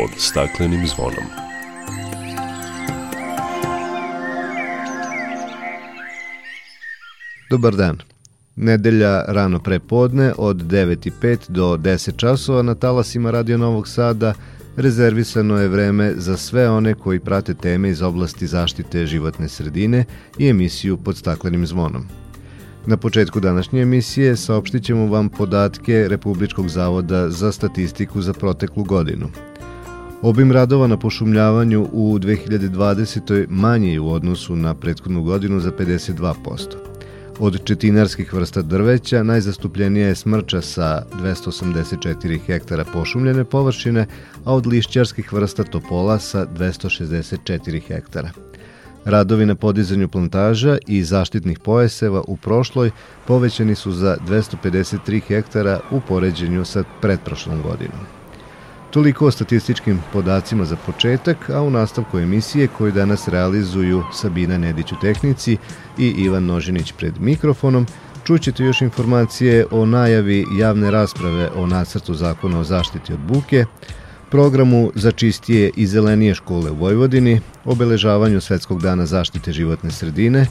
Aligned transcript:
pod 0.00 0.10
staklenim 0.16 0.86
zvonom. 0.86 1.24
Dobar 7.50 7.76
dan. 7.76 7.98
Nedelja 8.56 9.24
rano 9.28 9.58
pre 9.58 9.78
podne 9.78 10.32
od 10.38 10.56
9.05 10.56 11.38
do 11.48 11.76
10 11.76 12.16
časova 12.16 12.62
na 12.62 12.74
talasima 12.74 13.30
Radio 13.30 13.58
Novog 13.58 13.88
Sada 13.88 14.34
rezervisano 14.76 15.58
je 15.58 15.68
vreme 15.68 16.12
za 16.16 16.36
sve 16.36 16.70
one 16.70 16.94
koji 16.94 17.20
prate 17.20 17.54
teme 17.54 17.88
iz 17.88 18.02
oblasti 18.02 18.46
zaštite 18.46 19.06
životne 19.06 19.48
sredine 19.48 20.04
i 20.38 20.48
emisiju 20.48 20.96
pod 20.96 21.16
staklenim 21.16 21.66
zvonom. 21.66 22.08
Na 22.86 22.96
početku 22.96 23.40
današnje 23.40 23.82
emisije 23.82 24.36
saopštit 24.36 24.84
ćemo 24.84 25.06
vam 25.06 25.28
podatke 25.28 26.06
Republičkog 26.08 26.68
zavoda 26.68 27.30
za 27.30 27.52
statistiku 27.52 28.22
za 28.22 28.32
proteklu 28.32 28.84
godinu. 28.84 29.28
Obim 30.22 30.52
radova 30.52 30.86
na 30.86 30.96
pošumljavanju 30.96 31.88
u 31.92 32.18
2020. 32.18 33.46
manji 33.48 33.92
je 33.92 34.00
u 34.00 34.12
odnosu 34.12 34.56
na 34.56 34.74
prethodnu 34.74 35.22
godinu 35.22 35.60
za 35.60 35.70
52%. 35.70 36.44
Od 37.38 37.64
četinarskih 37.64 38.34
vrsta 38.34 38.62
drveća 38.62 39.22
najzastupljenija 39.22 40.08
je 40.08 40.14
smrča 40.14 40.60
sa 40.60 41.02
284 41.22 42.38
hektara 42.46 42.84
pošumljene 42.92 43.44
površine, 43.44 44.06
a 44.44 44.54
od 44.54 44.66
lišćarskih 44.66 45.32
vrsta 45.32 45.64
topola 45.64 46.18
sa 46.18 46.46
264 46.46 47.80
hektara. 47.88 48.30
Radovi 49.04 49.46
na 49.46 49.54
podizanju 49.54 50.08
plantaža 50.08 50.78
i 50.86 51.04
zaštitnih 51.04 51.58
pojaseva 51.58 52.22
u 52.28 52.36
prošloj 52.36 52.90
povećani 53.26 53.74
su 53.74 53.92
za 53.92 54.16
253 54.28 55.20
hektara 55.22 55.80
u 55.90 56.00
poređenju 56.00 56.64
sa 56.64 56.84
pretprošlom 57.00 57.62
godinom. 57.62 58.19
Toliko 58.90 59.26
o 59.26 59.30
statističkim 59.30 60.00
podacima 60.12 60.64
za 60.64 60.76
početak, 60.76 61.50
a 61.50 61.62
u 61.62 61.70
nastavku 61.70 62.18
emisije 62.18 62.68
koju 62.78 62.92
danas 62.92 63.28
realizuju 63.28 64.02
Sabina 64.12 64.58
Nedić 64.58 64.92
u 64.92 64.96
tehnici 65.00 65.56
i 65.98 66.06
Ivan 66.06 66.44
Nožinić 66.44 66.92
pred 66.92 67.20
mikrofonom, 67.20 67.86
čućete 68.24 68.64
još 68.64 68.80
informacije 68.80 69.66
o 69.70 69.86
najavi 69.86 70.46
javne 70.58 70.90
rasprave 70.90 71.50
o 71.56 71.66
nacrtu 71.66 72.14
zakona 72.14 72.58
o 72.60 72.64
zaštiti 72.64 73.12
od 73.12 73.18
buke, 73.18 73.64
programu 74.30 74.92
za 74.94 75.12
čistije 75.12 75.70
i 75.76 75.86
zelenije 75.86 76.34
škole 76.34 76.70
u 76.70 76.74
Vojvodini, 76.74 77.40
obeležavanju 77.64 78.40
Svetskog 78.40 78.82
dana 78.82 79.06
zaštite 79.06 79.52
životne 79.52 79.90
sredine, 79.90 80.46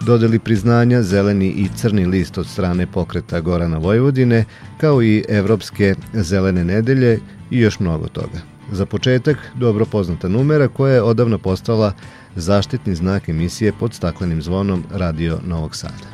dodeli 0.00 0.38
priznanja 0.38 1.02
Zeleni 1.02 1.46
i 1.48 1.68
Crni 1.76 2.06
list 2.06 2.38
od 2.38 2.46
strane 2.46 2.86
pokreta 2.86 3.40
Gorana 3.40 3.78
Vojvodine, 3.78 4.44
kao 4.80 5.02
i 5.02 5.24
Evropske 5.28 5.94
zelene 6.12 6.64
nedelje 6.64 7.20
i 7.52 7.60
još 7.60 7.80
mnogo 7.80 8.08
toga. 8.08 8.40
Za 8.70 8.86
početak, 8.86 9.36
dobro 9.54 9.84
poznata 9.84 10.28
numera 10.28 10.68
koja 10.68 10.94
je 10.94 11.02
odavno 11.02 11.38
postala 11.38 11.92
zaštitni 12.36 12.94
znak 12.94 13.28
emisije 13.28 13.72
pod 13.72 13.94
staklenim 13.94 14.42
zvonom 14.42 14.84
Radio 14.92 15.38
Novog 15.46 15.76
Sada. 15.76 16.08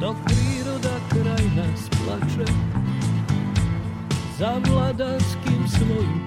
Dok 0.00 0.16
priroda 0.24 0.96
kraj 1.10 1.44
nas 1.56 1.88
plače 2.04 2.52
za 4.38 4.60
vladarskim 4.70 5.68
svojim 5.68 6.26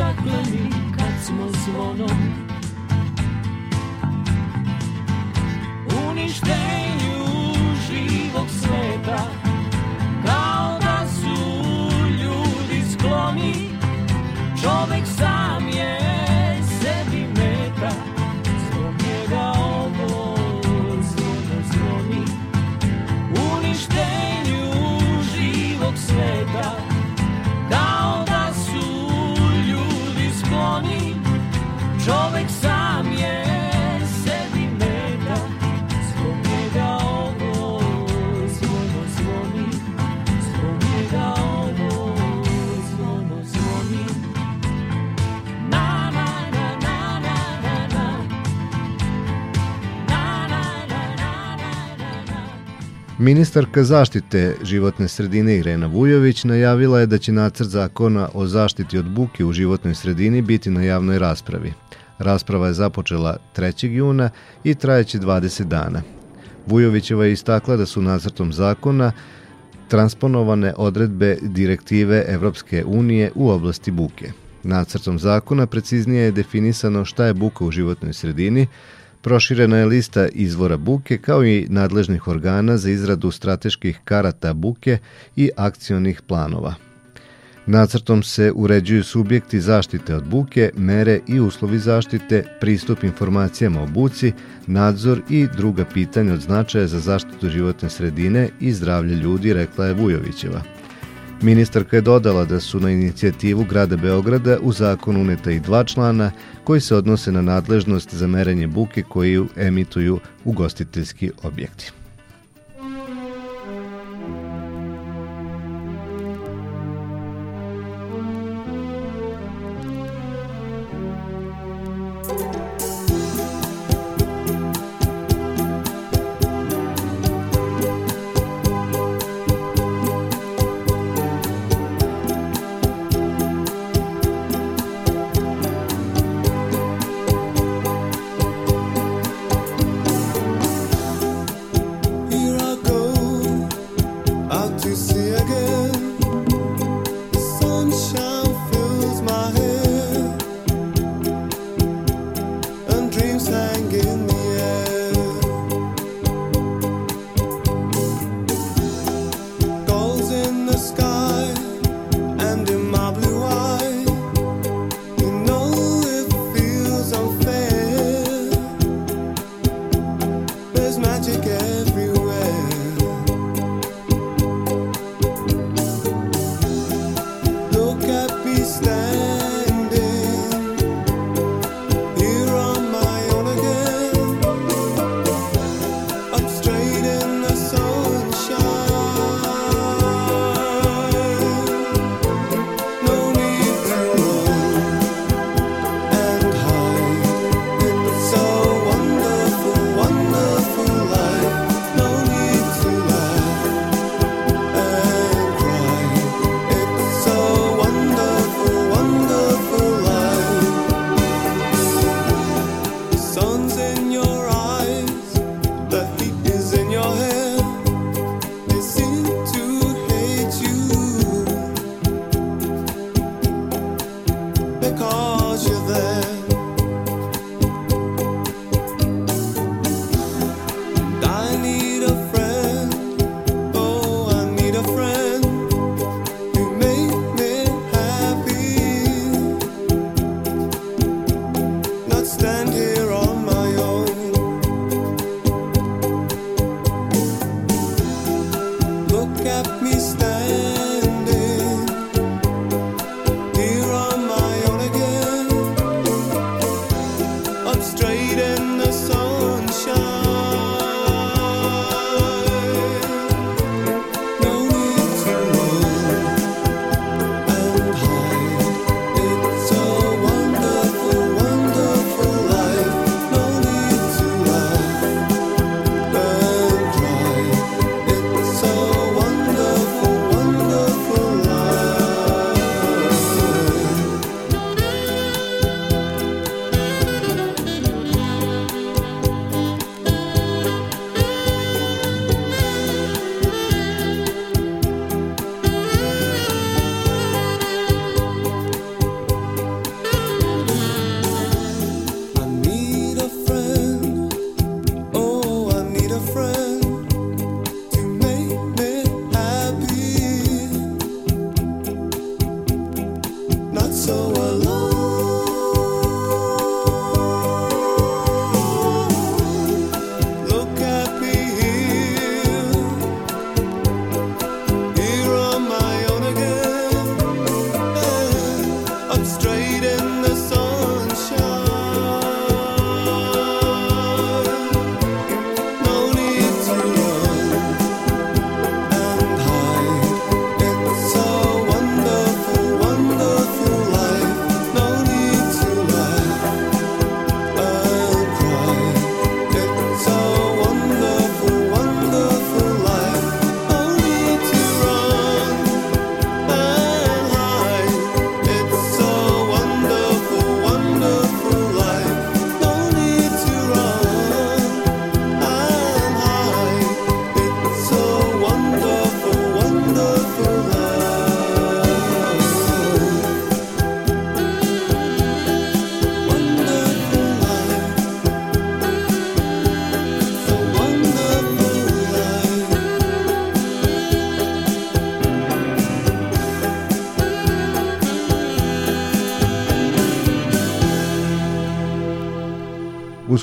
pod 0.00 0.06
staklenim 0.16 0.72
kad 0.98 1.24
smo 1.26 1.48
zvonom 1.64 2.49
Ministarka 53.20 53.84
zaštite 53.84 54.56
životne 54.62 55.08
sredine 55.08 55.56
Irena 55.56 55.86
Vujović 55.86 56.44
najavila 56.44 57.00
je 57.00 57.06
da 57.06 57.18
će 57.18 57.32
nacrt 57.32 57.68
zakona 57.68 58.28
o 58.34 58.46
zaštiti 58.46 58.98
od 58.98 59.10
buke 59.10 59.44
u 59.44 59.52
životnoj 59.52 59.94
sredini 59.94 60.42
biti 60.42 60.70
na 60.70 60.82
javnoj 60.82 61.18
raspravi. 61.18 61.72
Rasprava 62.18 62.66
je 62.66 62.72
započela 62.72 63.36
3. 63.56 63.86
juna 63.86 64.30
i 64.64 64.74
trajeće 64.74 65.18
20 65.18 65.64
dana. 65.64 66.02
Vujovićeva 66.66 67.24
je 67.24 67.32
istakla 67.32 67.76
da 67.76 67.86
su 67.86 68.02
nacrtom 68.02 68.52
zakona 68.52 69.12
transponovane 69.88 70.74
odredbe 70.76 71.36
direktive 71.42 72.24
Evropske 72.28 72.84
unije 72.84 73.30
u 73.34 73.50
oblasti 73.50 73.90
buke. 73.90 74.32
Nacrtom 74.62 75.18
zakona 75.18 75.66
preciznije 75.66 76.22
je 76.22 76.32
definisano 76.32 77.04
šta 77.04 77.24
je 77.24 77.34
buka 77.34 77.64
u 77.64 77.70
životnoj 77.70 78.12
sredini, 78.12 78.66
Proširena 79.22 79.76
je 79.76 79.86
lista 79.86 80.28
izvora 80.28 80.76
buke 80.76 81.18
kao 81.18 81.44
i 81.44 81.66
nadležnih 81.68 82.28
organa 82.28 82.76
za 82.76 82.90
izradu 82.90 83.30
strateških 83.30 84.00
karata 84.04 84.52
buke 84.54 84.98
i 85.36 85.50
akcionih 85.56 86.22
planova. 86.22 86.74
Nacrtom 87.66 88.22
se 88.22 88.52
uređuju 88.54 89.04
subjekti 89.04 89.60
zaštite 89.60 90.14
od 90.14 90.24
buke, 90.24 90.70
mere 90.76 91.20
i 91.26 91.40
uslovi 91.40 91.78
zaštite, 91.78 92.44
pristup 92.60 93.04
informacijama 93.04 93.82
o 93.82 93.86
buci, 93.86 94.32
nadzor 94.66 95.22
i 95.28 95.46
druga 95.56 95.84
pitanja 95.84 96.34
od 96.34 96.40
značaja 96.40 96.86
za 96.86 97.00
zaštitu 97.00 97.48
životne 97.48 97.90
sredine 97.90 98.48
i 98.60 98.72
zdravlje 98.72 99.14
ljudi, 99.14 99.52
rekla 99.52 99.86
je 99.86 99.94
Vujovićeva. 99.94 100.79
Ministarka 101.42 101.96
je 101.96 102.00
dodala 102.00 102.44
da 102.44 102.60
su 102.60 102.80
na 102.80 102.90
inicijativu 102.90 103.64
grada 103.64 103.96
Beograda 103.96 104.58
u 104.62 104.72
zakon 104.72 105.16
uneta 105.16 105.50
i 105.50 105.60
dva 105.60 105.84
člana 105.84 106.30
koji 106.64 106.80
se 106.80 106.96
odnose 106.96 107.32
na 107.32 107.42
nadležnost 107.42 108.14
za 108.14 108.26
merenje 108.26 108.66
buke 108.66 109.02
koju 109.02 109.48
emituju 109.56 110.20
ugostiteljski 110.44 111.30
objekti. 111.42 111.92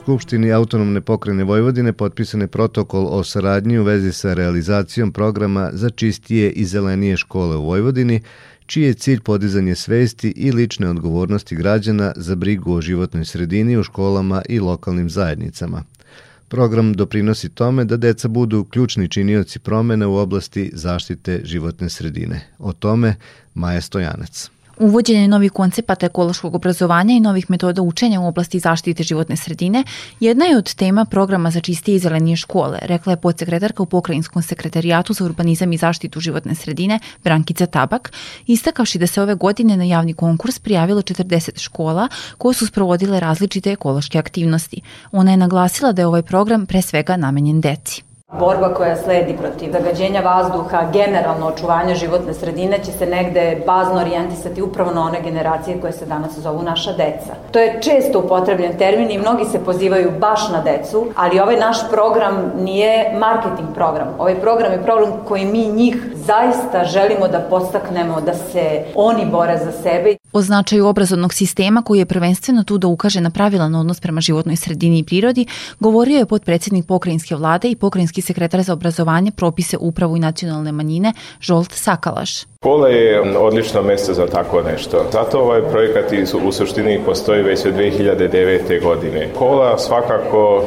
Skupštini 0.07 0.51
autonomne 0.51 1.01
pokrene 1.01 1.43
Vojvodine 1.43 1.93
potpisan 1.93 2.41
je 2.41 2.47
protokol 2.47 3.07
o 3.11 3.23
saradnji 3.23 3.79
u 3.79 3.83
vezi 3.83 4.11
sa 4.11 4.33
realizacijom 4.33 5.11
programa 5.11 5.69
za 5.73 5.89
čistije 5.89 6.51
i 6.51 6.65
zelenije 6.65 7.17
škole 7.17 7.55
u 7.55 7.65
Vojvodini, 7.65 8.21
čiji 8.65 8.83
je 8.83 8.93
cilj 8.93 9.19
podizanje 9.21 9.75
svesti 9.75 10.29
i 10.29 10.51
lične 10.51 10.89
odgovornosti 10.89 11.55
građana 11.55 12.13
za 12.15 12.35
brigu 12.35 12.73
o 12.73 12.81
životnoj 12.81 13.25
sredini 13.25 13.77
u 13.77 13.83
školama 13.83 14.41
i 14.49 14.59
lokalnim 14.59 15.09
zajednicama. 15.09 15.83
Program 16.47 16.93
doprinosi 16.93 17.49
tome 17.49 17.85
da 17.85 17.97
deca 17.97 18.27
budu 18.27 18.63
ključni 18.63 19.09
činioci 19.09 19.59
promene 19.59 20.05
u 20.05 20.15
oblasti 20.15 20.71
zaštite 20.73 21.41
životne 21.43 21.89
sredine. 21.89 22.41
O 22.59 22.73
tome 22.73 23.15
Maja 23.53 23.81
Stojanac. 23.81 24.56
Uvođenje 24.79 25.27
novih 25.27 25.51
koncepata 25.51 26.05
ekološkog 26.05 26.55
obrazovanja 26.55 27.13
i 27.13 27.19
novih 27.19 27.50
metoda 27.50 27.81
učenja 27.81 28.19
u 28.22 28.27
oblasti 28.27 28.60
zaštite 28.60 29.03
životne 29.03 29.36
sredine 29.36 29.84
jedna 30.19 30.46
je 30.46 30.57
od 30.57 30.75
tema 30.75 31.05
programa 31.05 31.51
za 31.51 31.60
čistije 31.60 31.96
i 31.96 32.00
zelenije 32.00 32.36
škole, 32.36 32.79
rekla 32.81 33.13
je 33.13 33.17
podsekretarka 33.17 33.84
u 33.84 33.86
Pokrajinskom 33.86 34.41
sekretarijatu 34.41 35.13
za 35.13 35.25
urbanizam 35.25 35.74
i 35.74 35.77
zaštitu 35.77 36.19
životne 36.19 36.55
sredine 36.55 37.00
Brankica 37.24 37.65
Tabak, 37.65 38.12
istakavši 38.48 39.00
da 39.00 39.07
se 39.07 39.22
ove 39.22 39.36
godine 39.36 39.77
na 39.77 39.84
javni 39.84 40.13
konkurs 40.13 40.60
prijavilo 40.60 41.01
40 41.01 41.60
škola 41.62 42.07
koje 42.38 42.53
su 42.53 42.67
sprovodile 42.67 43.19
različite 43.19 43.72
ekološke 43.72 44.19
aktivnosti. 44.19 44.81
Ona 45.12 45.31
je 45.31 45.38
naglasila 45.38 45.91
da 45.91 46.01
je 46.01 46.07
ovaj 46.07 46.22
program 46.22 46.65
pre 46.65 46.81
svega 46.81 47.17
namenjen 47.17 47.62
deci. 47.62 48.06
Borba 48.31 48.74
koja 48.74 48.96
sledi 48.96 49.38
protiv 49.38 49.72
zagađenja 49.72 50.22
vazduha, 50.22 50.81
generalno 50.93 51.48
očuvanje 51.48 51.96
životne 51.96 52.34
sredine 52.34 52.79
će 52.84 52.91
se 52.91 53.05
negde 53.05 53.63
bazno 53.65 54.01
orijentisati 54.01 54.62
upravo 54.62 54.91
na 54.91 55.01
one 55.01 55.22
generacije 55.22 55.81
koje 55.81 55.93
se 55.93 56.05
danas 56.05 56.39
zovu 56.39 56.63
naša 56.63 56.91
deca. 56.91 57.34
To 57.51 57.60
je 57.60 57.79
često 57.81 58.19
upotrebljen 58.19 58.77
termin 58.77 59.12
i 59.12 59.17
mnogi 59.17 59.46
se 59.46 59.65
pozivaju 59.65 60.12
baš 60.19 60.50
na 60.50 60.62
decu, 60.62 61.07
ali 61.15 61.39
ovaj 61.39 61.55
naš 61.55 61.89
program 61.91 62.51
nije 62.57 63.17
marketing 63.19 63.69
program. 63.75 64.07
Ovaj 64.19 64.36
program 64.36 64.72
je 64.72 64.84
program 64.84 65.12
koji 65.27 65.46
mi 65.46 65.67
njih 65.67 65.96
zaista 66.13 66.84
želimo 66.84 67.27
da 67.27 67.39
postaknemo 67.39 68.22
da 68.22 68.34
se 68.34 68.86
oni 68.96 69.25
bore 69.25 69.57
za 69.57 69.72
sebe. 69.72 70.16
O 70.34 70.41
značaju 70.41 70.88
obrazovnog 70.88 71.34
sistema 71.34 71.81
koji 71.81 72.00
je 72.00 72.05
prvenstveno 72.05 72.63
tu 72.63 72.77
da 72.77 72.88
ukaže 72.88 73.22
na 73.22 73.29
pravilan 73.29 73.75
odnos 73.75 74.00
prema 74.00 74.22
životnoj 74.22 74.55
sredini 74.55 75.00
i 75.00 75.03
prirodi, 75.03 75.46
govorio 75.79 76.17
je 76.17 76.25
podpredsednik 76.25 76.86
pokrajinske 76.86 77.36
vlade 77.36 77.69
i 77.69 77.75
pokrajinski 77.75 78.22
sekretar 78.22 78.63
za 78.63 78.74
obrazovanje, 78.74 79.31
propise, 79.31 79.77
upravu 79.77 80.17
i 80.17 80.19
nacionalne 80.19 80.72
manjine 80.72 81.13
Žolt 81.41 81.72
Sakalaš. 81.72 82.43
Škola 82.62 82.88
je 82.88 83.38
odlično 83.38 83.81
mesto 83.81 84.13
za 84.13 84.27
tako 84.27 84.62
nešto. 84.62 85.05
Zato 85.12 85.39
ovaj 85.39 85.62
projekat 85.72 86.05
u 86.46 86.51
suštini 86.51 87.00
postoji 87.05 87.43
već 87.43 87.65
od 87.65 87.74
2009. 87.74 88.84
godine. 88.84 89.29
Škola 89.36 89.77
svakako 89.77 90.63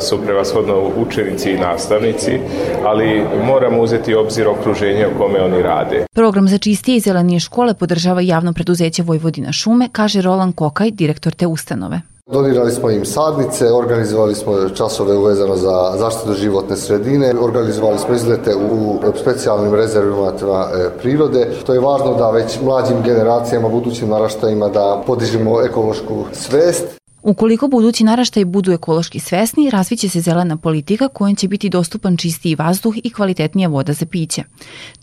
su 0.00 0.18
prevashodno 0.24 0.90
učenici 0.96 1.50
i 1.50 1.58
nastavnici, 1.58 2.38
ali 2.84 3.24
moramo 3.44 3.82
uzeti 3.82 4.14
obzir 4.14 4.48
okruženje 4.48 5.06
u 5.06 5.18
kome 5.18 5.42
oni 5.42 5.62
rade. 5.62 6.06
Program 6.14 6.48
za 6.48 6.58
čistije 6.58 6.96
i 6.96 7.00
zelenije 7.00 7.40
škole 7.40 7.74
podržava 7.74 8.20
javno 8.20 8.52
preduzeće 8.52 8.99
Vojvodina 9.02 9.52
šume, 9.52 9.88
kaže 9.92 10.22
Roland 10.22 10.54
Kokaj, 10.54 10.90
direktor 10.90 11.34
te 11.34 11.46
ustanove. 11.46 12.00
Donirali 12.32 12.72
smo 12.72 12.90
im 12.90 13.04
sadnice, 13.04 13.72
organizovali 13.72 14.34
smo 14.34 14.68
časove 14.68 15.16
uvezano 15.16 15.56
za 15.56 15.94
zaštitu 15.98 16.34
životne 16.34 16.76
sredine, 16.76 17.34
organizovali 17.40 17.98
smo 17.98 18.14
izlete 18.14 18.54
u 18.56 18.98
specijalnim 19.20 19.74
rezervima 19.74 20.28
e, 20.28 20.88
prirode. 21.02 21.50
To 21.66 21.74
je 21.74 21.80
važno 21.80 22.14
da 22.14 22.30
već 22.30 22.60
mlađim 22.62 23.02
generacijama, 23.04 23.68
budućim 23.68 24.08
naraštajima 24.08 24.68
da 24.68 25.02
podižemo 25.06 25.62
ekološku 25.62 26.24
svest. 26.32 27.00
Ukoliko 27.22 27.68
budući 27.68 28.04
naraštaj 28.04 28.44
budu 28.44 28.72
ekološki 28.72 29.20
svesni, 29.20 29.70
razviće 29.70 30.08
se 30.08 30.20
zelena 30.20 30.56
politika 30.56 31.08
kojom 31.08 31.36
će 31.36 31.48
biti 31.48 31.68
dostupan 31.68 32.16
čistiji 32.16 32.54
vazduh 32.54 32.94
i 33.04 33.10
kvalitetnija 33.10 33.68
voda 33.68 33.92
za 33.92 34.06
piće. 34.06 34.42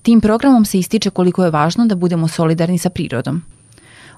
Tim 0.02 0.22
programom 0.22 0.66
se 0.66 0.80
ističe 0.80 1.10
koliko 1.10 1.44
je 1.44 1.52
važno 1.52 1.86
da 1.86 1.96
budemo 1.96 2.28
solidarni 2.28 2.78
sa 2.78 2.90
prirodom. 2.90 3.42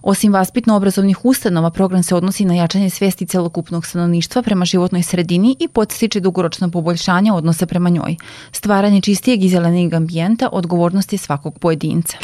Osim 0.01 0.33
vaspitno-obrazovnih 0.33 1.17
ustanova, 1.23 1.69
program 1.69 2.03
se 2.03 2.15
odnosi 2.15 2.45
na 2.45 2.53
jačanje 2.53 2.89
svesti 2.89 3.25
celokupnog 3.25 3.85
stanovništva 3.85 4.41
prema 4.41 4.65
životnoj 4.65 5.03
sredini 5.03 5.55
i 5.59 5.67
podstiče 5.67 6.19
dugoročno 6.19 6.71
poboljšanje 6.71 7.31
odnosa 7.31 7.65
prema 7.65 7.89
njoj. 7.89 8.15
Stvaranje 8.51 9.01
čistijeg 9.01 9.43
i 9.43 9.49
zelenijeg 9.49 9.93
ambijenta 9.93 10.49
odgovornost 10.51 11.13
je 11.13 11.17
svakog 11.17 11.59
pojedinca. 11.59 12.17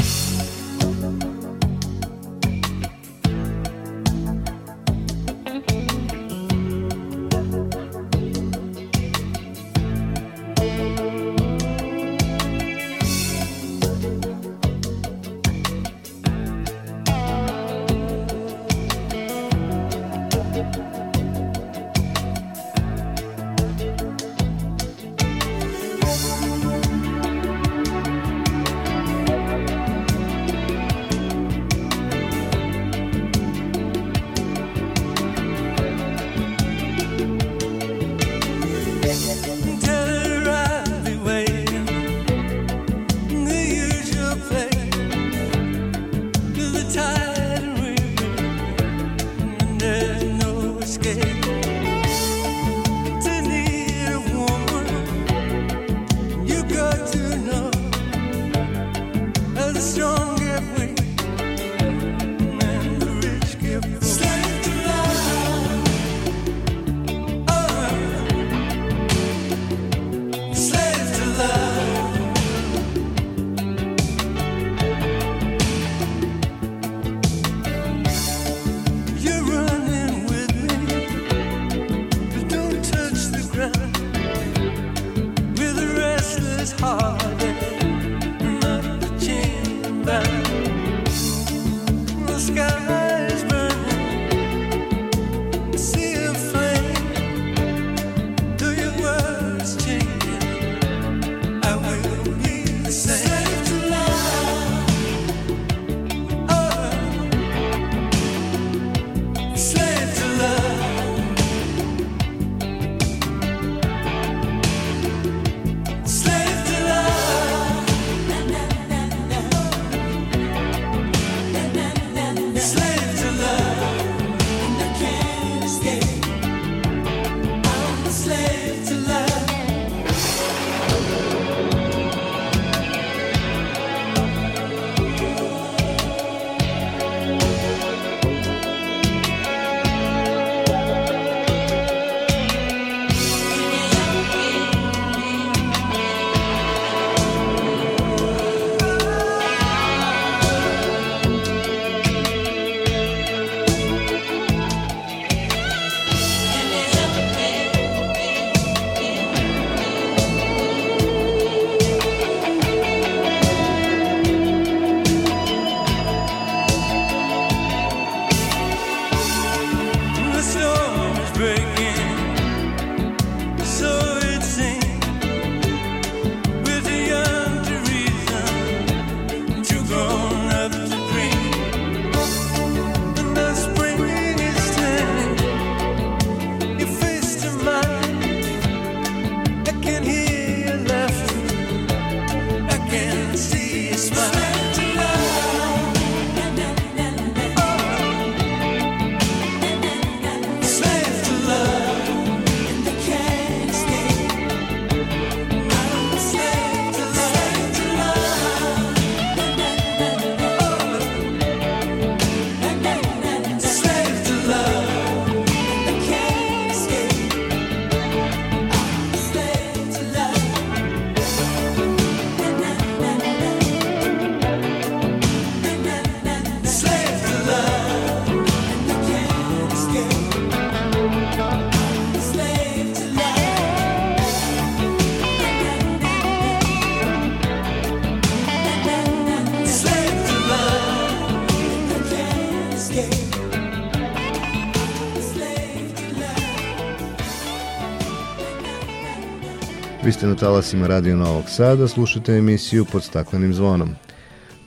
Na 250.36 250.40
talasima 250.40 250.88
Radio 250.88 251.16
Novog 251.16 251.50
Sada, 251.50 251.88
slušate 251.88 252.34
emisiju 252.34 252.86
pod 252.86 253.04
staklenim 253.04 253.54
zvonom. 253.54 253.90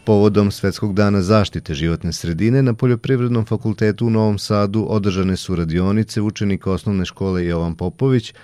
Povodom 0.05 0.51
Svetskog 0.51 0.95
dana 0.95 1.23
zaštite 1.23 1.75
životne 1.75 2.13
sredine 2.13 2.63
na 2.63 2.75
Poljoprivrednom 2.75 3.45
fakultetu 3.45 4.07
u 4.07 4.11
Novom 4.11 4.39
Sadu 4.39 4.87
održane 4.89 5.37
su 5.37 5.57
radionice 5.57 6.21
učenika 6.21 6.71
osnovne 6.71 7.05
škole 7.05 7.45
Jovan 7.45 7.75
Popović 7.75 8.35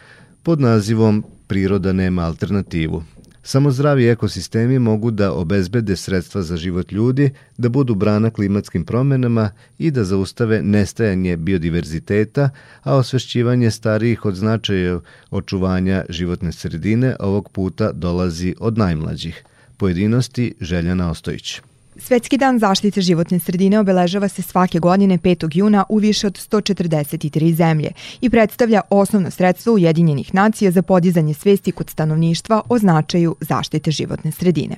pod 0.43 0.61
nazivom 0.61 1.25
Priroda 1.47 1.93
nema 1.93 2.23
alternativu. 2.23 3.03
Samo 3.47 3.71
zdravi 3.71 4.07
ekosistemi 4.09 4.79
mogu 4.79 5.11
da 5.11 5.33
obezbede 5.33 5.97
sredstva 5.97 6.43
za 6.43 6.57
život 6.57 6.93
ljudi, 6.93 7.31
da 7.59 7.69
budu 7.69 7.95
brana 7.95 8.31
klimatskim 8.31 8.85
promenama 8.85 9.51
i 9.79 9.91
da 9.91 10.05
zaustave 10.05 10.63
nestajanje 10.63 11.37
biodiverziteta, 11.37 12.51
a 12.83 12.97
osvešćivanje 12.97 13.71
starijih 13.71 14.25
od 14.25 14.35
značaja 14.35 15.01
očuvanja 15.31 16.05
životne 16.09 16.53
sredine 16.53 17.17
ovog 17.21 17.49
puta 17.49 17.93
dolazi 17.93 18.55
od 18.61 18.79
najmlađih. 18.79 19.45
Pojedinosti 19.77 20.55
Željana 20.61 21.11
Ostojić. 21.11 21.61
Svetski 21.97 22.39
dan 22.39 22.59
zaštite 22.59 23.01
životne 23.01 23.39
sredine 23.39 23.79
obeležava 23.79 24.29
se 24.29 24.43
svake 24.43 24.79
godine 24.79 25.19
5. 25.19 25.49
juna 25.55 25.85
u 25.89 25.99
više 25.99 26.27
od 26.27 26.33
143 26.33 27.55
zemlje 27.55 27.91
i 28.21 28.31
predstavlja 28.31 28.81
osnovno 28.91 29.31
sredstvo 29.31 29.75
Ujedinjenih 29.75 30.35
nacija 30.35 30.71
za 30.71 30.83
podizanje 30.83 31.35
svesti 31.35 31.73
kod 31.73 31.91
stanovništva 31.91 32.63
o 32.69 32.79
značaju 32.79 33.37
zaštite 33.41 33.91
životne 33.91 34.33
sredine. 34.33 34.77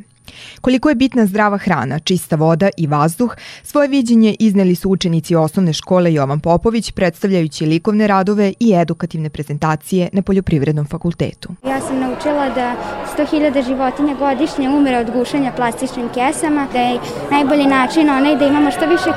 Koliko 0.61 0.89
je 0.89 0.95
bitna 0.95 1.27
zdrava 1.27 1.59
hrana, 1.59 1.99
čista 1.99 2.37
voda 2.37 2.69
i 2.77 2.87
vazduh, 2.87 3.35
svoje 3.63 3.89
viđenje 3.89 4.37
izneli 4.39 4.75
su 4.75 4.91
učenici 4.91 5.35
osnovne 5.35 5.73
škole 5.73 6.15
Jovan 6.15 6.41
Popović 6.41 6.91
predstavljajući 6.91 7.67
likovne 7.67 8.07
radove 8.07 8.53
i 8.61 8.75
edukativne 8.75 9.31
prezentacije 9.31 10.09
na 10.13 10.23
Poljoprivrednom 10.23 10.87
fakultetu. 10.87 11.49
Ja 11.67 11.81
sam 11.81 12.01
naučila 12.01 12.49
da 12.49 12.75
100.000 13.19 13.67
životinja 13.67 14.15
godišnje 14.15 14.69
umre 14.69 14.99
od 14.99 15.11
gušanja 15.11 15.53
plastičnim 15.57 16.09
kesama, 16.09 16.67
da 16.73 16.79
je 16.79 17.01
najbolji 17.31 17.67
način 17.67 18.11
onaj 18.11 18.37
da 18.37 18.47
imamo 18.47 18.71
što 18.71 18.87
više 18.87 19.11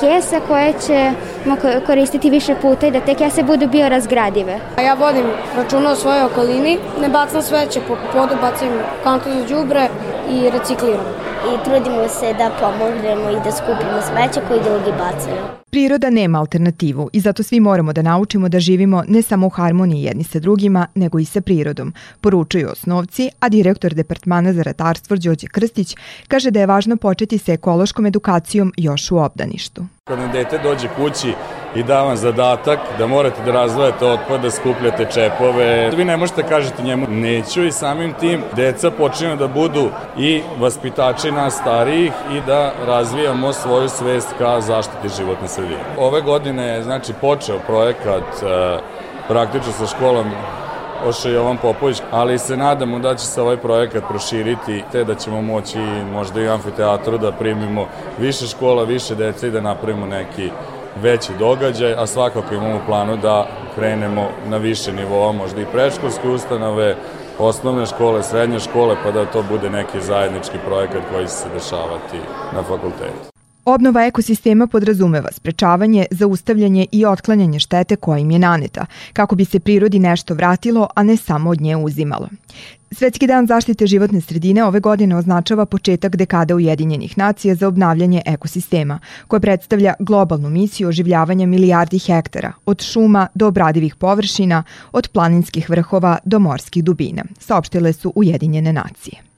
kesa 0.00 0.40
koje 0.48 0.74
ćemo 0.86 1.56
koristiti 1.86 2.30
više 2.30 2.54
puta 2.62 2.86
i 2.86 2.90
da 2.90 3.00
te 3.00 3.14
kese 3.14 3.42
budu 3.42 3.66
biorazgradive. 3.66 4.60
Ja 4.84 4.94
vodim 4.94 5.26
računa 5.56 5.90
o 5.90 5.96
svojoj 5.96 6.22
okolini, 6.22 6.78
ne 7.00 7.08
bacam 7.08 7.42
sveće 7.42 7.80
po 7.88 7.96
podu, 8.12 8.34
bacim 8.40 8.68
kantu 9.04 9.28
za 9.30 9.46
džubre 9.46 9.88
i 10.30 10.50
recikliramo. 10.50 11.12
I 11.52 11.64
trudimo 11.64 12.08
se 12.08 12.34
da 12.38 12.50
pomognemo 12.60 13.30
i 13.30 13.44
da 13.44 13.52
skupimo 13.52 13.98
smeće 14.08 14.40
koji 14.48 14.60
drugi 14.60 14.92
bacaju. 14.98 15.42
Priroda 15.70 16.10
nema 16.10 16.38
alternativu 16.38 17.10
i 17.12 17.20
zato 17.20 17.42
svi 17.42 17.60
moramo 17.60 17.92
da 17.92 18.02
naučimo 18.02 18.48
da 18.48 18.60
živimo 18.60 19.04
ne 19.08 19.22
samo 19.22 19.46
u 19.46 19.50
harmoniji 19.50 20.02
jedni 20.02 20.24
sa 20.24 20.38
drugima, 20.38 20.86
nego 20.94 21.18
i 21.18 21.24
sa 21.24 21.40
prirodom, 21.40 21.94
poručuju 22.20 22.68
osnovci, 22.72 23.30
a 23.40 23.48
direktor 23.48 23.94
Departmana 23.94 24.52
za 24.52 24.62
ratarstvo 24.62 25.16
Đorđe 25.16 25.46
Krstić 25.46 25.96
kaže 26.28 26.50
da 26.50 26.60
je 26.60 26.66
važno 26.66 26.96
početi 26.96 27.38
sa 27.38 27.52
ekološkom 27.52 28.06
edukacijom 28.06 28.72
još 28.76 29.10
u 29.10 29.16
obdaništu. 29.16 29.86
Kad 30.12 30.18
nam 30.20 30.32
dete 30.32 30.58
dođe 30.58 30.88
kući 30.96 31.34
i 31.74 31.82
da 31.82 32.02
vam 32.02 32.16
zadatak 32.16 32.78
da 32.98 33.06
morate 33.06 33.42
da 33.44 33.52
razvojate 33.52 34.06
otpad, 34.06 34.42
da 34.42 34.50
skupljate 34.50 35.06
čepove, 35.14 35.90
vi 35.90 36.04
ne 36.04 36.16
možete 36.16 36.42
kažete 36.42 36.82
njemu 36.82 37.06
neću 37.08 37.64
i 37.64 37.72
samim 37.72 38.12
tim 38.20 38.42
deca 38.56 38.90
počinju 38.90 39.36
da 39.36 39.48
budu 39.48 39.88
i 40.18 40.42
vaspitači 40.58 41.30
nas 41.30 41.54
starijih 41.54 42.12
i 42.32 42.40
da 42.46 42.72
razvijamo 42.86 43.52
svoju 43.52 43.88
svest 43.88 44.28
ka 44.38 44.60
zaštiti 44.60 45.08
životne 45.16 45.48
sredine. 45.48 45.84
Ove 45.98 46.20
godine 46.20 46.66
je 46.66 46.82
znači 46.82 47.12
počeo 47.20 47.58
projekat 47.66 48.42
e, 48.42 48.78
praktično 49.28 49.72
sa 49.72 49.86
školom 49.86 50.26
Oša 51.06 51.28
Jovan 51.28 51.56
Popović, 51.56 52.02
ali 52.10 52.38
se 52.38 52.56
nadamo 52.56 52.98
da 52.98 53.14
će 53.14 53.26
se 53.26 53.42
ovaj 53.42 53.56
projekat 53.56 54.02
proširiti 54.08 54.84
te 54.92 55.04
da 55.04 55.14
ćemo 55.14 55.42
moći 55.42 55.78
možda 56.12 56.40
i 56.40 56.48
amfiteatru 56.48 57.18
da 57.18 57.32
primimo 57.32 57.86
više 58.18 58.46
škola, 58.46 58.84
više 58.84 59.14
dece 59.14 59.48
i 59.48 59.50
da 59.50 59.60
napravimo 59.60 60.06
neki 60.06 60.50
veći 61.02 61.32
događaj, 61.38 61.94
a 61.94 62.06
svakako 62.06 62.54
imamo 62.54 62.80
planu 62.86 63.16
da 63.16 63.46
krenemo 63.74 64.28
na 64.46 64.56
više 64.56 64.92
nivoa, 64.92 65.32
možda 65.32 65.60
i 65.60 65.66
predškolske 65.72 66.28
ustanove, 66.28 66.96
osnovne 67.38 67.86
škole, 67.86 68.22
srednje 68.22 68.60
škole, 68.60 68.96
pa 69.04 69.10
da 69.10 69.24
to 69.24 69.42
bude 69.42 69.70
neki 69.70 70.00
zajednički 70.00 70.58
projekat 70.66 71.02
koji 71.12 71.26
će 71.26 71.32
se 71.32 71.48
dešavati 71.54 72.18
na 72.54 72.62
fakultetu. 72.62 73.31
Obnova 73.64 74.06
ekosistema 74.06 74.66
podrazumeva 74.66 75.28
sprečavanje, 75.32 76.06
zaustavljanje 76.10 76.86
i 76.92 77.04
otklanjanje 77.06 77.58
štete 77.58 77.96
koja 77.96 78.18
im 78.18 78.30
je 78.30 78.38
naneta, 78.38 78.86
kako 79.12 79.36
bi 79.36 79.44
se 79.44 79.60
prirodi 79.60 79.98
nešto 79.98 80.34
vratilo, 80.34 80.88
a 80.94 81.02
ne 81.02 81.16
samo 81.16 81.50
od 81.50 81.60
nje 81.60 81.76
uzimalo. 81.76 82.28
Svetski 82.90 83.26
dan 83.26 83.46
zaštite 83.46 83.86
životne 83.86 84.20
sredine 84.20 84.64
ove 84.64 84.80
godine 84.80 85.16
označava 85.16 85.66
početak 85.66 86.16
dekada 86.16 86.54
Ujedinjenih 86.54 87.18
nacija 87.18 87.54
za 87.54 87.68
obnavljanje 87.68 88.22
ekosistema, 88.26 88.98
koja 89.28 89.40
predstavlja 89.40 89.94
globalnu 89.98 90.50
misiju 90.50 90.88
oživljavanja 90.88 91.46
milijardi 91.46 91.98
hektara, 91.98 92.52
od 92.66 92.82
šuma 92.82 93.28
do 93.34 93.46
obradivih 93.46 93.96
površina, 93.96 94.62
od 94.92 95.08
planinskih 95.08 95.70
vrhova 95.70 96.18
do 96.24 96.38
morskih 96.38 96.84
dubina, 96.84 97.24
saopštile 97.40 97.92
su 97.92 98.12
Ujedinjene 98.14 98.72
nacije. 98.72 99.31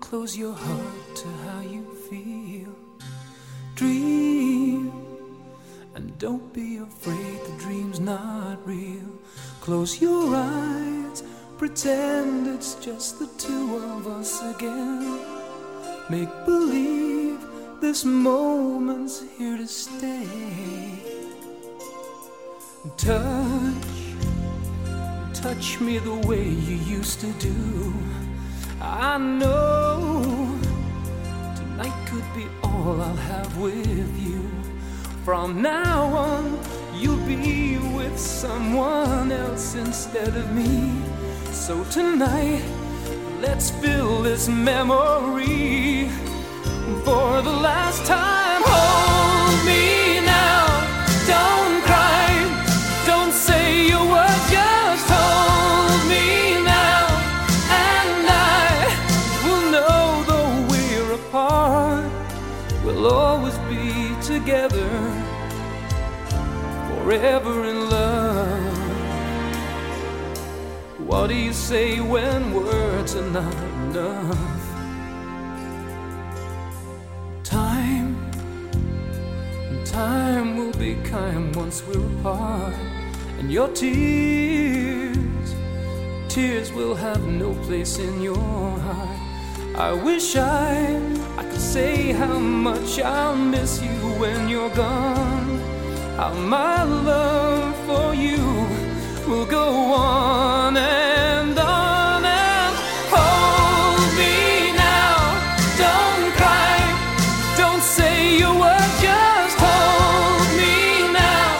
Close 0.00 0.36
your 0.36 0.54
heart 0.54 1.16
to 1.16 1.28
how 1.44 1.60
you 1.60 1.84
feel. 2.08 2.74
Dream, 3.74 4.92
and 5.94 6.16
don't 6.18 6.52
be 6.52 6.78
afraid 6.78 7.38
the 7.46 7.56
dream's 7.58 8.00
not 8.00 8.66
real. 8.66 9.08
Close 9.60 10.00
your 10.00 10.34
eyes, 10.34 11.22
pretend 11.58 12.46
it's 12.46 12.74
just 12.76 13.18
the 13.18 13.26
two 13.38 13.76
of 13.76 14.06
us 14.06 14.42
again. 14.54 15.20
Make 16.08 16.30
believe 16.44 17.40
this 17.80 18.04
moment's 18.04 19.22
here 19.36 19.56
to 19.56 19.66
stay. 19.66 20.26
Touch, 22.96 23.74
touch 25.34 25.80
me 25.80 25.98
the 25.98 26.14
way 26.26 26.48
you 26.48 26.76
used 26.76 27.20
to 27.20 27.32
do. 27.34 27.92
I 28.80 29.18
know 29.18 30.56
tonight 31.56 32.06
could 32.06 32.24
be 32.34 32.46
all 32.62 33.00
I'll 33.00 33.16
have 33.16 33.58
with 33.58 34.18
you. 34.18 34.48
From 35.24 35.60
now 35.60 36.06
on, 36.06 36.58
you'll 36.94 37.26
be 37.26 37.78
with 37.96 38.18
someone 38.18 39.32
else 39.32 39.74
instead 39.74 40.36
of 40.36 40.52
me. 40.54 41.02
So 41.50 41.82
tonight, 41.84 42.62
let's 43.40 43.70
fill 43.70 44.22
this 44.22 44.48
memory 44.48 46.08
for 47.04 47.42
the 47.42 47.50
last 47.50 48.06
time. 48.06 48.37
Forever 67.08 67.64
in 67.64 67.88
love. 67.88 68.78
What 71.06 71.28
do 71.28 71.34
you 71.34 71.54
say 71.54 72.00
when 72.00 72.52
words 72.52 73.16
are 73.16 73.30
not 73.30 73.54
enough? 73.54 74.62
Time, 77.44 78.14
time 79.86 80.58
will 80.58 80.72
be 80.72 80.96
kind 80.96 81.56
once 81.56 81.82
we're 81.86 82.06
apart, 82.18 82.74
and 83.38 83.50
your 83.50 83.68
tears, 83.68 85.54
tears 86.28 86.70
will 86.74 86.94
have 86.94 87.26
no 87.26 87.54
place 87.66 87.98
in 87.98 88.20
your 88.20 88.36
heart. 88.86 89.18
I 89.76 89.92
wish 89.94 90.36
I 90.36 91.00
I 91.38 91.44
could 91.44 91.66
say 91.76 92.12
how 92.12 92.38
much 92.38 93.00
I'll 93.00 93.34
miss 93.34 93.80
you 93.80 93.96
when 94.20 94.46
you're 94.50 94.74
gone. 94.76 95.37
How 96.18 96.34
my 96.34 96.82
love 96.82 97.76
for 97.86 98.12
you 98.12 98.42
will 99.24 99.46
go 99.46 99.68
on 99.94 100.76
and 100.76 101.56
on 101.56 102.24
and 102.24 102.74
hold 103.14 104.10
me 104.18 104.74
now. 104.74 105.14
Don't 105.78 106.32
cry, 106.34 106.74
don't 107.56 107.80
say 107.80 108.36
your 108.36 108.50
word, 108.50 108.90
just 109.00 109.56
hold 109.62 110.42
me 110.58 111.06
now 111.14 111.54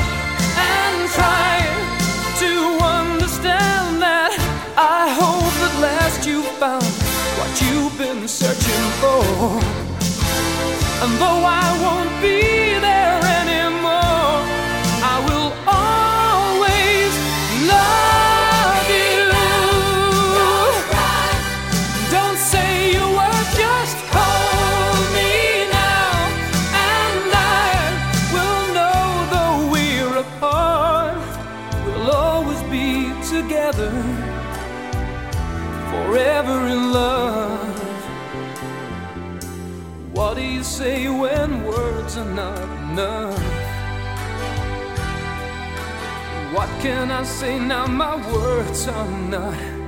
and 0.74 1.08
try 1.14 1.62
to 2.42 2.50
understand 2.82 4.02
that. 4.02 4.34
I 4.76 5.06
hope 5.20 5.54
at 5.68 5.74
last 5.80 6.26
you 6.26 6.42
found 6.58 6.82
what 7.38 7.52
you've 7.62 7.96
been 7.96 8.26
searching 8.26 8.86
for. 8.98 9.22
And 11.04 11.12
though 11.20 11.44
I 11.46 11.78
won't 11.80 12.20
be 12.20 12.67
enough? 42.98 43.38
What 46.52 46.68
can 46.82 47.10
I 47.10 47.24
say 47.24 47.58
now? 47.58 47.86
My 47.86 48.16
words 48.32 48.88
are 48.88 49.10
not 49.30 49.78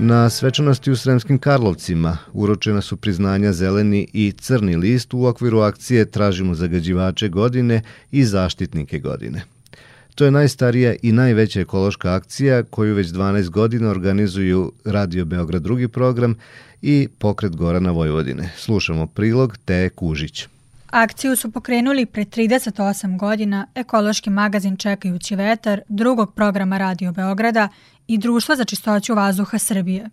Na 0.00 0.30
svečanosti 0.30 0.90
u 0.90 0.96
Sremskim 0.96 1.38
Karlovcima 1.38 2.18
uročena 2.32 2.80
su 2.80 2.96
priznanja 2.96 3.52
Zeleni 3.52 4.08
i 4.12 4.32
Crni 4.32 4.76
list 4.76 5.14
u 5.14 5.24
okviru 5.26 5.60
akcije 5.60 6.10
Tražimo 6.10 6.54
zagađivače 6.54 7.28
godine 7.28 7.82
i 8.10 8.24
zaštitnike 8.24 8.98
godine. 8.98 9.57
To 10.18 10.24
je 10.24 10.30
najstarija 10.30 10.94
i 11.02 11.12
najveća 11.12 11.60
ekološka 11.60 12.14
akcija 12.14 12.62
koju 12.62 12.94
već 12.94 13.06
12 13.08 13.48
godina 13.48 13.90
organizuju 13.90 14.72
Radio 14.84 15.24
Beograd 15.24 15.62
drugi 15.62 15.88
program 15.88 16.34
i 16.82 17.08
Pokret 17.18 17.56
Gorana 17.56 17.90
Vojvodine. 17.90 18.52
Slušamo 18.56 19.06
prilog 19.06 19.56
Te 19.64 19.88
Kužić. 19.88 20.46
Akciju 20.90 21.36
su 21.36 21.50
pokrenuli 21.50 22.06
pre 22.06 22.24
38 22.24 23.18
godina 23.18 23.66
ekološki 23.74 24.30
magazin 24.30 24.76
Čekajući 24.76 25.36
vetar 25.36 25.80
drugog 25.88 26.34
programa 26.34 26.78
Radio 26.78 27.12
Beograda 27.12 27.68
i 28.06 28.18
Društva 28.18 28.56
za 28.56 28.64
čistoću 28.64 29.14
vazduha 29.14 29.58
Srbije. 29.58 30.10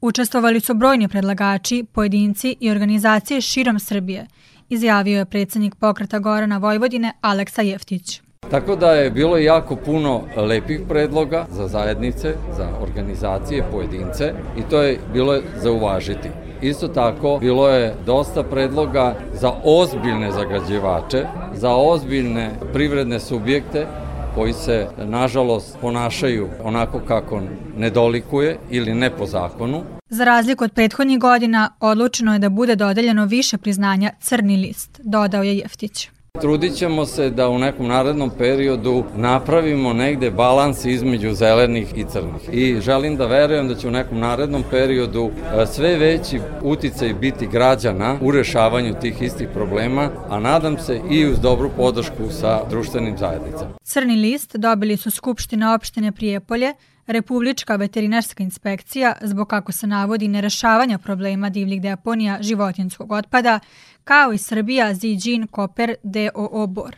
Učestvovali 0.00 0.60
su 0.60 0.74
brojni 0.74 1.08
predlagači, 1.08 1.84
pojedinci 1.92 2.56
i 2.60 2.70
organizacije 2.70 3.40
širom 3.40 3.78
Srbije, 3.78 4.26
izjavio 4.68 5.18
je 5.18 5.24
predsednik 5.24 5.74
pokreta 5.74 6.18
Gorana 6.18 6.58
Vojvodine 6.58 7.12
Aleksa 7.20 7.62
Jeftić. 7.62 8.27
Tako 8.50 8.76
da 8.76 8.90
je 8.90 9.10
bilo 9.10 9.38
jako 9.38 9.76
puno 9.76 10.22
lepih 10.36 10.80
predloga 10.88 11.46
za 11.50 11.68
zajednice, 11.68 12.34
za 12.56 12.68
organizacije, 12.82 13.64
pojedince 13.72 14.32
i 14.58 14.62
to 14.70 14.82
je 14.82 14.98
bilo 15.12 15.38
za 15.56 15.70
uvažiti. 15.70 16.28
Isto 16.62 16.88
tako 16.88 17.38
bilo 17.40 17.68
je 17.68 17.94
dosta 18.06 18.42
predloga 18.42 19.14
za 19.32 19.52
ozbiljne 19.64 20.32
zagađivače, 20.32 21.24
za 21.54 21.74
ozbiljne 21.74 22.50
privredne 22.72 23.20
subjekte 23.20 23.86
koji 24.34 24.52
se 24.52 24.86
nažalost 24.98 25.78
ponašaju 25.80 26.48
onako 26.64 27.00
kako 27.08 27.40
ne 27.76 27.90
dolikuje 27.90 28.56
ili 28.70 28.94
ne 28.94 29.10
po 29.10 29.26
zakonu. 29.26 29.82
Za 30.08 30.24
razliku 30.24 30.64
od 30.64 30.72
prethodnih 30.72 31.18
godina, 31.18 31.70
odlučeno 31.80 32.32
je 32.32 32.38
da 32.38 32.48
bude 32.48 32.76
dodeljeno 32.76 33.24
više 33.24 33.58
priznanja 33.58 34.10
Crni 34.20 34.56
list, 34.56 35.00
dodao 35.04 35.42
je 35.42 35.56
Jeftić. 35.58 36.10
Trudit 36.40 36.76
ćemo 36.76 37.06
se 37.06 37.30
da 37.30 37.48
u 37.48 37.58
nekom 37.58 37.86
narednom 37.86 38.30
periodu 38.38 39.04
napravimo 39.16 39.92
negde 39.92 40.30
balans 40.30 40.84
između 40.84 41.34
zelenih 41.34 41.98
i 41.98 42.04
crnih. 42.04 42.48
I 42.52 42.80
želim 42.80 43.16
da 43.16 43.26
verujem 43.26 43.68
da 43.68 43.74
će 43.74 43.88
u 43.88 43.90
nekom 43.90 44.18
narednom 44.18 44.64
periodu 44.70 45.30
e, 45.30 45.66
sve 45.66 45.96
veći 45.96 46.40
uticaj 46.62 47.14
biti 47.14 47.46
građana 47.46 48.18
u 48.20 48.30
rešavanju 48.30 48.94
tih 49.00 49.22
istih 49.22 49.48
problema, 49.54 50.10
a 50.28 50.40
nadam 50.40 50.78
se 50.78 51.00
i 51.10 51.26
uz 51.26 51.40
dobru 51.40 51.70
podršku 51.76 52.30
sa 52.30 52.60
društvenim 52.70 53.18
zajednicama. 53.18 53.70
Crni 53.82 54.16
list 54.16 54.56
dobili 54.56 54.96
su 54.96 55.10
Skupština 55.10 55.74
opštine 55.74 56.12
Prijepolje, 56.12 56.74
Republička 57.08 57.76
veterinarska 57.76 58.42
inspekcija 58.42 59.14
zbog 59.22 59.48
kako 59.48 59.72
se 59.72 59.86
navodi 59.86 60.28
nerešavanja 60.28 60.98
problema 60.98 61.50
divljih 61.50 61.82
deponija 61.82 62.38
životinskog 62.40 63.12
otpada, 63.12 63.60
kao 64.04 64.32
i 64.32 64.38
Srbija 64.38 64.94
Ziđin 64.94 65.46
Koper 65.46 65.94
DOO 66.02 66.66
Bor. 66.66 66.96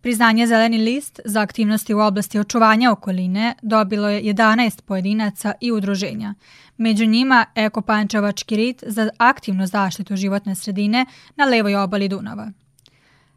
Priznanje 0.00 0.46
Zeleni 0.46 0.78
list 0.78 1.20
za 1.24 1.40
aktivnosti 1.40 1.94
u 1.94 1.98
oblasti 1.98 2.38
očuvanja 2.38 2.92
okoline 2.92 3.54
dobilo 3.62 4.08
je 4.08 4.22
11 4.22 4.82
pojedinaca 4.82 5.52
i 5.60 5.72
udruženja. 5.72 6.34
Među 6.76 7.06
njima 7.06 7.44
Eko 7.54 7.80
Pančevački 7.80 8.56
rit 8.56 8.84
za 8.86 9.10
aktivnu 9.18 9.66
zaštitu 9.66 10.16
životne 10.16 10.54
sredine 10.54 11.06
na 11.36 11.44
levoj 11.44 11.76
obali 11.76 12.08
Dunava. 12.08 12.52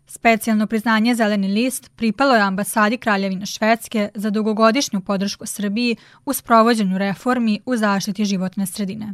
Specijalno 0.08 0.68
priznanje 0.68 1.15
Zeleni 1.15 1.48
list 1.48 1.91
pripalo 1.96 2.36
je 2.36 2.41
ambasadi 2.41 2.98
Kraljevine 2.98 3.46
Švedske 3.46 4.10
za 4.15 4.30
dugogodišnju 4.30 5.02
podršku 5.02 5.46
Srbiji 5.46 5.96
u 6.26 6.34
sprovođenju 6.34 6.98
reformi 6.98 7.60
u 7.65 7.78
zaštiti 7.78 8.26
životne 8.26 8.65
sredine. 8.65 9.13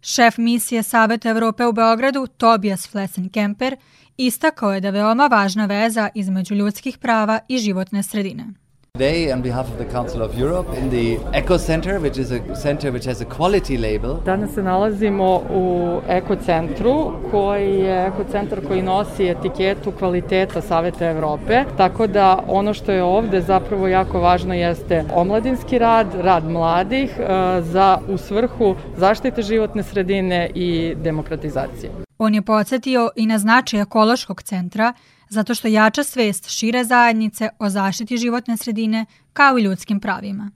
Šef 0.00 0.38
misije 0.38 0.82
Saveta 0.82 1.30
Evrope 1.30 1.66
u 1.66 1.72
Beogradu, 1.72 2.26
Tobias 2.26 2.92
Flesen-Kemper, 2.92 3.76
istakao 4.16 4.74
je 4.74 4.80
da 4.80 4.90
veoma 4.90 5.26
važna 5.26 5.66
veza 5.66 6.08
između 6.14 6.54
ljudskih 6.54 6.98
prava 6.98 7.40
i 7.48 7.58
životne 7.58 8.02
sredine. 8.02 8.61
Today, 8.98 9.32
on 9.32 9.40
behalf 9.40 9.68
of 9.70 9.78
the 9.78 9.90
Council 9.92 10.22
of 10.22 10.38
Europe, 10.38 10.68
in 10.76 10.90
the 10.90 11.18
Eco 11.38 11.56
Center, 11.56 11.98
which 11.98 12.18
is 12.18 12.30
a 12.30 12.54
center 12.54 12.92
which 12.92 13.06
has 13.06 13.22
a 13.22 13.24
quality 13.24 13.78
label. 13.78 14.20
Danas 14.24 14.54
se 14.54 14.62
nalazimo 14.62 15.42
u 15.50 16.00
Eko 16.08 16.36
centru, 16.36 17.12
koji 17.30 17.78
je 17.78 18.06
Eko 18.06 18.24
centar 18.30 18.60
koji 18.68 18.82
nosi 18.82 19.24
etiketu 19.24 19.92
kvaliteta 19.92 20.60
Saveta 20.60 21.10
Evrope, 21.10 21.64
tako 21.76 22.06
da 22.06 22.44
ono 22.48 22.74
što 22.74 22.92
je 22.92 23.02
ovde 23.02 23.40
zapravo 23.40 23.88
jako 23.88 24.20
važno 24.20 24.54
jeste 24.54 25.04
omladinski 25.14 25.78
rad, 25.78 26.06
rad 26.14 26.44
mladih 26.44 27.10
e, 27.18 27.26
za 27.62 27.98
u 28.08 28.18
svrhu 28.18 28.76
zaštite 28.96 29.42
životne 29.42 29.82
sredine 29.82 30.50
i 30.54 30.94
demokratizacije. 30.96 31.92
On 32.18 32.34
je 32.34 32.42
podsjetio 32.42 33.10
i 33.16 33.26
na 33.26 33.38
značaj 33.38 33.80
ekološkog 33.80 34.42
centra, 34.42 34.92
zato 35.32 35.54
što 35.54 35.68
jača 35.68 36.04
svest 36.04 36.48
šire 36.58 36.84
zajednice 36.84 37.48
o 37.58 37.68
zaštiti 37.68 38.16
životne 38.16 38.56
sredine 38.56 39.06
kao 39.32 39.58
i 39.58 39.62
ljudskim 39.62 40.00
pravima. 40.00 40.50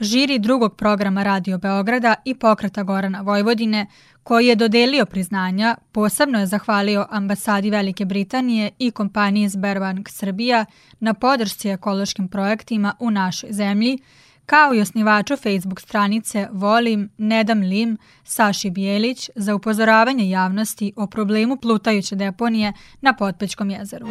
Žiri 0.00 0.38
drugog 0.38 0.76
programa 0.76 1.22
Radio 1.22 1.58
Beograda 1.58 2.14
i 2.24 2.34
pokreta 2.34 2.82
Gorana 2.82 3.20
Vojvodine, 3.20 3.86
koji 4.22 4.46
je 4.46 4.56
dodelio 4.56 5.06
priznanja, 5.06 5.76
posebno 5.92 6.40
je 6.40 6.46
zahvalio 6.46 7.06
ambasadi 7.10 7.70
Velike 7.70 8.04
Britanije 8.04 8.70
i 8.78 8.90
kompaniji 8.90 9.50
Sberbank 9.50 10.08
Srbija 10.08 10.64
na 11.00 11.14
podršci 11.14 11.68
ekološkim 11.68 12.28
projektima 12.28 12.94
u 13.00 13.10
našoj 13.10 13.52
zemlji, 13.52 13.98
kao 14.46 14.74
i 14.74 14.80
osnivaču 14.80 15.36
Facebook 15.36 15.80
stranice 15.80 16.48
Volim, 16.52 17.10
Nedam 17.18 17.60
Lim, 17.60 17.98
Saši 18.24 18.70
Bijelić 18.70 19.30
za 19.34 19.54
upozoravanje 19.54 20.30
javnosti 20.30 20.92
o 20.96 21.06
problemu 21.06 21.56
plutajuće 21.56 22.16
deponije 22.16 22.72
na 23.00 23.16
Potpećkom 23.16 23.70
jezeru. 23.70 24.06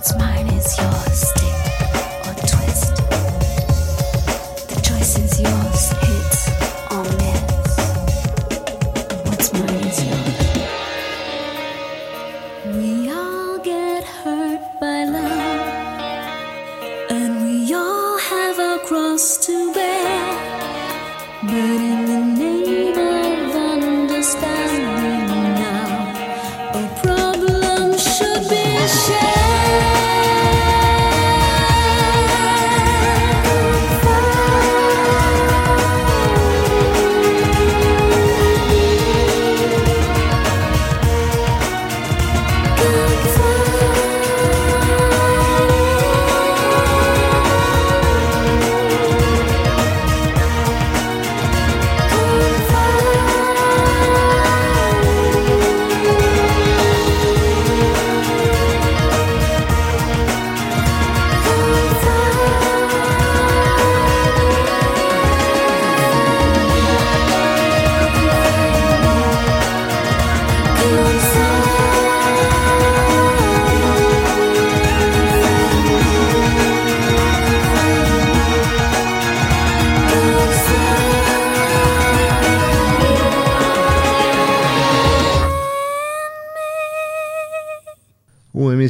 It's 0.00 0.14
mine. 0.16 0.39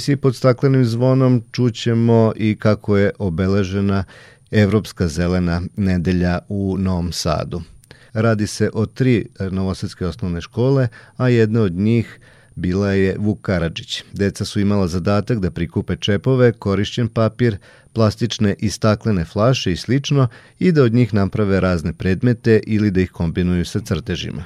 Emisiji 0.00 0.16
pod 0.16 0.36
staklenim 0.36 0.84
zvonom 0.84 1.42
čućemo 1.52 2.32
i 2.36 2.56
kako 2.56 2.96
je 2.96 3.10
obeležena 3.18 4.04
Evropska 4.50 5.08
zelena 5.08 5.62
nedelja 5.76 6.38
u 6.48 6.76
Novom 6.78 7.12
Sadu. 7.12 7.62
Radi 8.12 8.46
se 8.46 8.70
o 8.74 8.86
tri 8.86 9.26
novosadske 9.50 10.06
osnovne 10.06 10.40
škole, 10.40 10.88
a 11.16 11.28
jedna 11.28 11.60
od 11.60 11.72
njih 11.72 12.18
bila 12.54 12.92
je 12.92 13.16
Vuk 13.18 13.40
Karadžić. 13.42 14.02
Deca 14.12 14.44
su 14.44 14.60
imala 14.60 14.88
zadatak 14.88 15.38
da 15.38 15.50
prikupe 15.50 15.96
čepove, 15.96 16.52
korišćen 16.52 17.08
papir, 17.08 17.56
plastične 17.92 18.54
i 18.58 18.70
staklene 18.70 19.24
flaše 19.24 19.72
i 19.72 19.76
slično 19.76 20.28
i 20.58 20.72
da 20.72 20.82
od 20.82 20.94
njih 20.94 21.14
naprave 21.14 21.60
razne 21.60 21.92
predmete 21.92 22.60
ili 22.66 22.90
da 22.90 23.00
ih 23.00 23.10
kombinuju 23.10 23.64
sa 23.64 23.80
crtežima. 23.80 24.44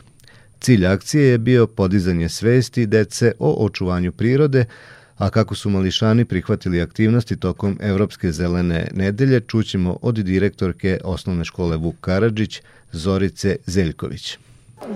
Cilj 0.61 0.87
akcije 0.87 1.29
je 1.29 1.39
bio 1.39 1.67
podizanje 1.67 2.29
svesti 2.29 2.87
dece 2.87 3.33
o 3.39 3.65
očuvanju 3.65 4.13
prirode, 4.13 4.65
a 5.19 5.31
kako 5.31 5.55
su 5.55 5.71
mališani 5.71 6.25
prihvatili 6.25 6.83
aktivnosti 6.83 7.37
tokom 7.37 7.79
Evropske 7.81 8.33
zelene 8.33 8.89
nedelje, 8.95 9.41
čućemo 9.41 9.97
od 10.03 10.15
direktorke 10.15 10.99
osnovne 11.05 11.45
škole 11.45 11.77
Vuk 11.77 11.95
Karadžić, 12.01 12.63
Zorice 12.93 13.57
Zeljković. 13.67 14.39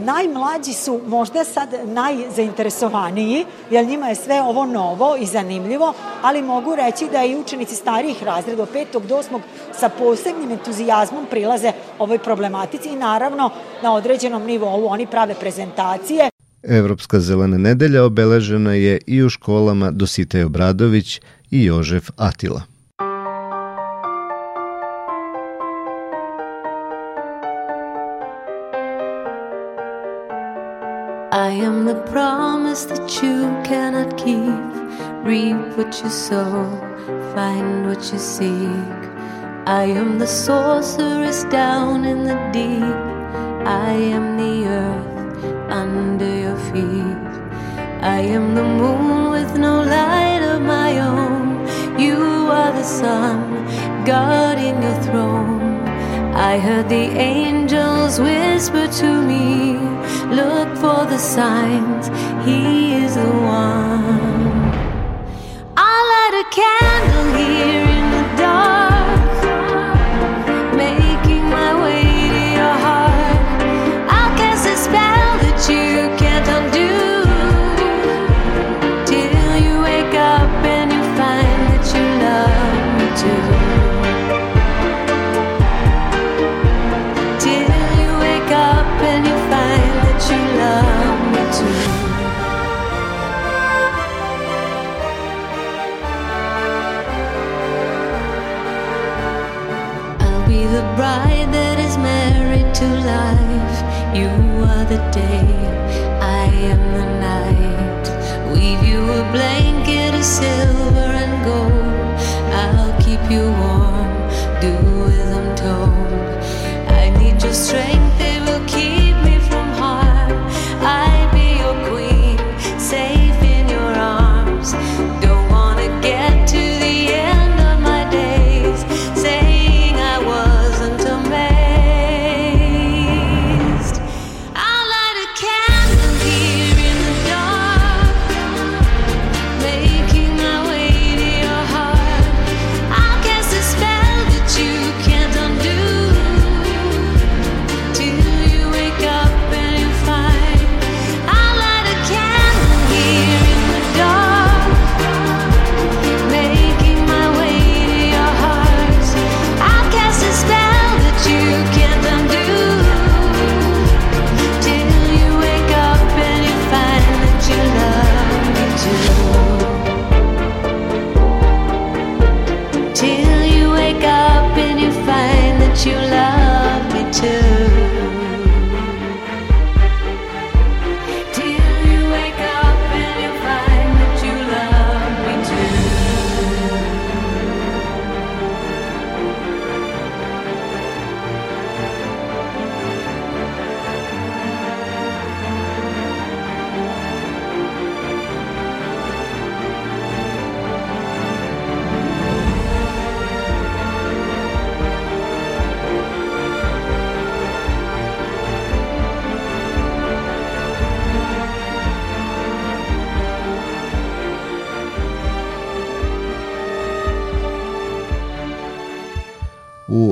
Najmlađi 0.04 0.72
su 0.72 1.00
možda 1.06 1.44
sad 1.44 1.68
najzainteresovaniji, 1.84 3.44
jer 3.70 3.86
njima 3.86 4.08
je 4.08 4.14
sve 4.14 4.42
ovo 4.42 4.66
novo 4.66 5.16
i 5.20 5.26
zanimljivo, 5.26 5.94
ali 6.22 6.42
mogu 6.42 6.76
reći 6.76 7.08
da 7.12 7.24
i 7.24 7.36
učenici 7.36 7.74
starijih 7.74 8.22
razreda 8.22 8.62
od 8.62 8.72
5. 8.74 9.06
do 9.06 9.16
8. 9.16 9.40
sa 9.72 9.88
posebnim 9.88 10.50
entuzijazmom 10.50 11.26
prilaze 11.30 11.72
ovoj 11.98 12.18
problematici 12.18 12.88
i 12.88 12.96
naravno 12.96 13.50
na 13.82 13.94
određenom 13.94 14.42
nivou 14.42 14.86
oni 14.86 15.06
prave 15.06 15.34
prezentacije. 15.34 16.30
Evropska 16.62 17.20
zelena 17.20 17.58
nedelja 17.58 18.04
obeležena 18.04 18.72
je 18.72 18.98
i 19.06 19.22
u 19.22 19.30
školama 19.30 19.90
Dositej 19.90 20.44
Obradović 20.44 21.20
i 21.50 21.64
Jožef 21.64 22.10
Atila. 22.16 22.62
I 31.32 31.66
am 31.66 31.86
the 31.86 31.94
promise 32.12 32.86
that 32.88 33.22
you 33.22 33.62
cannot 33.68 34.16
keep. 34.16 34.68
Reap 35.24 35.76
what 35.76 36.02
you 36.02 36.10
sow, 36.10 36.66
find 37.34 37.86
what 37.86 38.12
you 38.12 38.18
seek. 38.18 38.98
I 39.66 39.84
am 39.98 40.18
the 40.18 40.26
sorceress 40.26 41.44
down 41.52 42.04
in 42.04 42.24
the 42.24 42.36
deep. 42.52 43.18
I 43.66 43.92
am 44.14 44.36
the 44.36 44.68
earth 44.68 45.07
under 45.68 46.32
your 46.44 46.56
feet. 46.70 47.28
I 48.00 48.20
am 48.20 48.54
the 48.54 48.62
moon 48.62 49.30
with 49.30 49.56
no 49.58 49.82
light 49.82 50.42
of 50.42 50.62
my 50.62 50.98
own. 50.98 51.66
You 51.98 52.16
are 52.50 52.72
the 52.72 52.84
sun, 52.84 53.64
guarding 54.04 54.82
your 54.82 55.02
throne. 55.02 55.86
I 56.34 56.58
heard 56.58 56.88
the 56.88 57.06
angels 57.34 58.20
whisper 58.20 58.86
to 58.86 59.22
me, 59.22 59.78
Look 60.34 60.68
for 60.76 61.04
the 61.06 61.18
signs, 61.18 62.08
He 62.46 62.94
is 62.94 63.14
the 63.14 63.32
one. 63.62 64.58
I'll 65.76 66.06
light 66.14 66.44
a 66.44 66.46
candle 66.54 67.28
here 67.38 68.07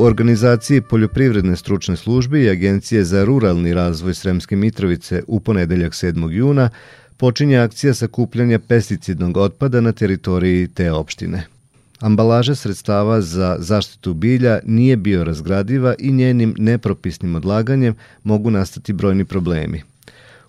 organizaciji 0.06 0.80
Poljoprivredne 0.80 1.56
stručne 1.56 1.96
službe 1.96 2.42
i 2.42 2.50
Agencije 2.50 3.04
za 3.04 3.24
ruralni 3.24 3.74
razvoj 3.74 4.14
Sremske 4.14 4.56
Mitrovice 4.56 5.22
u 5.26 5.40
ponedeljak 5.40 5.92
7. 5.92 6.30
juna 6.30 6.70
počinje 7.16 7.58
akcija 7.58 7.94
sakupljanja 7.94 8.58
pesticidnog 8.58 9.36
otpada 9.36 9.80
na 9.80 9.92
teritoriji 9.92 10.68
te 10.68 10.92
opštine. 10.92 11.46
Ambalaža 12.00 12.54
sredstava 12.54 13.20
za 13.20 13.56
zaštitu 13.58 14.14
bilja 14.14 14.60
nije 14.64 14.96
bio 14.96 15.24
razgradiva 15.24 15.94
i 15.98 16.12
njenim 16.12 16.54
nepropisnim 16.58 17.34
odlaganjem 17.34 17.94
mogu 18.22 18.50
nastati 18.50 18.92
brojni 18.92 19.24
problemi. 19.24 19.82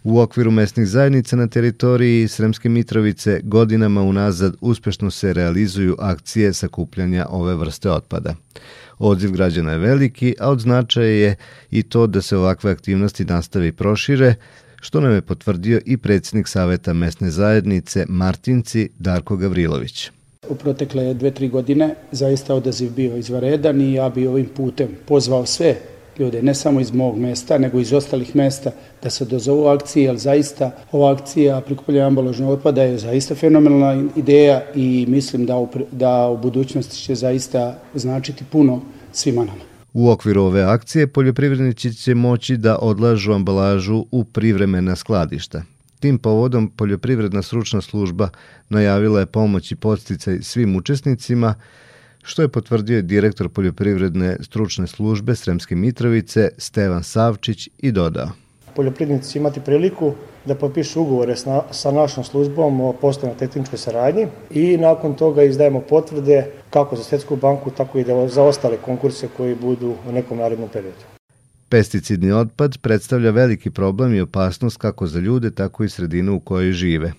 U 0.04 0.20
okviru 0.20 0.52
mesnih 0.52 0.88
zajednica 0.88 1.36
na 1.36 1.48
teritoriji 1.48 2.28
Sremske 2.28 2.70
Mitrovice 2.70 3.40
godinama 3.44 4.02
unazad 4.02 4.56
uspešno 4.62 5.12
se 5.12 5.34
realizuju 5.34 5.96
akcije 6.00 6.54
sakupljanja 6.54 7.26
ove 7.30 7.56
vrste 7.56 7.92
otpada. 7.92 8.36
Odziv 9.00 9.32
građana 9.32 9.72
je 9.72 9.78
veliki, 9.78 10.36
a 10.40 10.50
od 10.50 10.60
značaja 10.60 11.08
je 11.08 11.36
i 11.72 11.84
to 11.84 12.08
da 12.08 12.22
se 12.22 12.38
ovakve 12.38 12.72
aktivnosti 12.72 13.26
nastave 13.26 13.68
i 13.68 13.72
prošire, 13.72 14.36
što 14.82 15.02
nam 15.02 15.14
je 15.14 15.22
potvrdio 15.22 15.82
i 15.86 15.98
predsjednik 15.98 16.48
Saveta 16.48 16.94
mesne 16.94 17.32
zajednice 17.32 18.06
Martinci 18.10 18.90
Darko 19.00 19.38
Gavrilović. 19.38 20.12
U 20.50 20.56
protekle 20.56 21.14
dve, 21.14 21.32
tri 21.32 21.50
godine 21.50 21.96
zaista 22.12 22.56
odaziv 22.56 22.92
bio 22.92 23.18
izvaredan 23.18 23.82
i 23.82 23.94
ja 23.94 24.10
bi 24.10 24.28
ovim 24.28 24.46
putem 24.46 24.88
pozvao 25.06 25.46
sve 25.46 25.76
ljude, 26.20 26.42
ne 26.42 26.54
samo 26.54 26.80
iz 26.80 26.92
mog 26.92 27.18
mesta, 27.18 27.58
nego 27.58 27.80
iz 27.80 27.94
ostalih 27.94 28.36
mesta 28.36 28.72
da 29.04 29.10
se 29.10 29.26
dozovu 29.26 29.68
akcije, 29.68 30.06
jer 30.06 30.18
zaista 30.18 30.72
ova 30.92 31.12
akcija 31.12 31.62
prikupljanja 31.62 32.08
ambalažnog 32.08 32.50
otpada 32.50 32.84
je 32.84 32.98
zaista 32.98 33.36
fenomenalna 33.36 34.10
ideja 34.16 34.62
i 34.76 35.06
mislim 35.10 35.46
da 35.46 35.58
u, 35.58 35.68
da 35.92 36.28
u 36.28 36.38
budućnosti 36.38 36.98
će 36.98 37.16
zaista 37.16 37.80
značiti 37.94 38.44
puno 38.52 38.82
svima 39.12 39.46
nama. 39.46 39.62
U 39.94 40.10
okviru 40.10 40.42
ove 40.42 40.64
akcije 40.64 41.08
poljoprivrednici 41.08 41.94
će 41.94 42.16
moći 42.16 42.58
da 42.58 42.78
odlažu 42.78 43.34
ambalažu 43.34 44.06
u 44.12 44.24
privremena 44.24 44.96
skladišta. 44.96 45.64
Tim 46.00 46.18
povodom 46.18 46.70
Poljoprivredna 46.70 47.42
stručna 47.42 47.82
služba 47.82 48.30
najavila 48.70 49.20
je 49.20 49.26
pomoć 49.26 49.72
i 49.72 49.76
podsticaj 49.76 50.42
svim 50.42 50.76
učesnicima, 50.76 51.56
što 52.28 52.42
je 52.42 52.48
potvrdio 52.48 53.02
direktor 53.02 53.50
Poljoprivredne 53.50 54.38
stručne 54.42 54.88
službe 54.88 55.36
Sremske 55.36 55.76
Mitrovice 55.76 56.50
Stevan 56.58 57.04
Savčić 57.04 57.70
i 57.78 57.92
dodao. 57.92 58.30
Poljoprivrednici 58.76 59.38
imati 59.38 59.60
priliku 59.60 60.14
da 60.46 60.56
potpišu 60.56 61.02
ugovore 61.02 61.36
sa 61.72 61.92
našom 61.92 62.24
službom 62.24 62.82
o 62.82 62.94
poslovnoj 62.94 63.38
tehničkoj 63.38 63.80
saradnji 63.80 64.28
i 64.52 64.78
nakon 64.78 65.16
toga 65.16 65.44
izdajemo 65.44 65.80
potvrde 65.80 66.46
kako 66.70 66.96
za 66.96 67.04
Svetsku 67.04 67.36
banku, 67.36 67.72
tako 67.72 68.00
i 68.00 68.04
da 68.04 68.28
za 68.28 68.44
ostale 68.44 68.78
konkurse 68.78 69.28
koji 69.38 69.56
budu 69.56 69.96
u 70.10 70.12
nekom 70.12 70.38
narednom 70.38 70.70
periodu. 70.70 71.08
Pesticidni 71.70 72.32
otpad 72.32 72.78
predstavlja 72.82 73.32
veliki 73.32 73.70
problem 73.70 74.16
i 74.16 74.22
opasnost 74.22 74.78
kako 74.78 75.08
za 75.08 75.20
ljude, 75.20 75.52
tako 75.52 75.84
i 75.84 75.90
sredinu 75.90 76.36
u 76.36 76.40
kojoj 76.40 76.72
žive. 76.72 77.14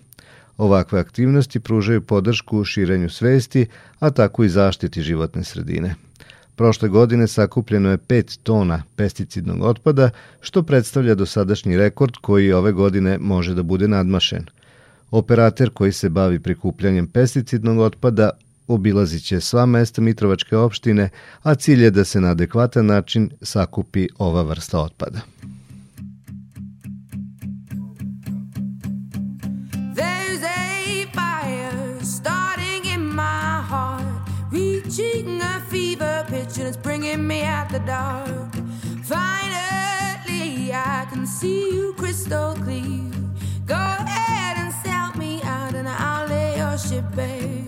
Ovakve 0.58 1.00
aktivnosti 1.00 1.60
pružaju 1.60 2.00
podršku 2.00 2.64
širenju 2.64 3.10
svesti, 3.10 3.66
a 3.98 4.10
tako 4.10 4.44
i 4.44 4.48
zaštiti 4.48 5.02
životne 5.02 5.44
sredine. 5.44 5.94
Prošle 6.56 6.88
godine 6.88 7.26
sakupljeno 7.26 7.90
je 7.90 7.98
5 7.98 8.38
tona 8.42 8.82
pesticidnog 8.96 9.62
otpada, 9.62 10.10
što 10.40 10.62
predstavlja 10.62 11.14
dosadašnji 11.14 11.76
rekord 11.76 12.16
koji 12.20 12.52
ove 12.52 12.72
godine 12.72 13.18
može 13.18 13.54
da 13.54 13.62
bude 13.62 13.88
nadmašen. 13.88 14.46
Operater 15.10 15.70
koji 15.70 15.92
se 15.92 16.08
bavi 16.08 16.40
prikupljanjem 16.40 17.06
pesticidnog 17.06 17.78
otpada 17.78 18.30
obilazit 18.66 19.24
će 19.24 19.40
sva 19.40 19.66
mesta 19.66 20.02
Mitrovačke 20.02 20.56
opštine, 20.56 21.08
a 21.42 21.54
cilj 21.54 21.84
je 21.84 21.90
da 21.90 22.04
se 22.04 22.20
na 22.20 22.30
adekvatan 22.30 22.86
način 22.86 23.30
sakupi 23.42 24.08
ova 24.18 24.42
vrsta 24.42 24.80
otpada. 24.80 25.20
Fever 35.98 36.24
pitch 36.28 36.58
and 36.58 36.68
it's 36.68 36.76
bringing 36.76 37.26
me 37.26 37.42
out 37.42 37.68
the 37.70 37.80
dark. 37.80 38.54
Finally, 39.04 40.72
I 40.72 41.06
can 41.10 41.26
see 41.26 41.70
you 41.72 41.94
crystal 41.94 42.54
clear. 42.54 43.10
Go 43.66 43.74
ahead 43.74 44.56
and 44.58 44.72
sell 44.84 45.12
me 45.16 45.40
out, 45.42 45.74
and 45.74 45.88
I'll 45.88 46.28
lay 46.28 46.56
your 46.56 46.78
ship 46.78 47.04
bare. 47.14 47.67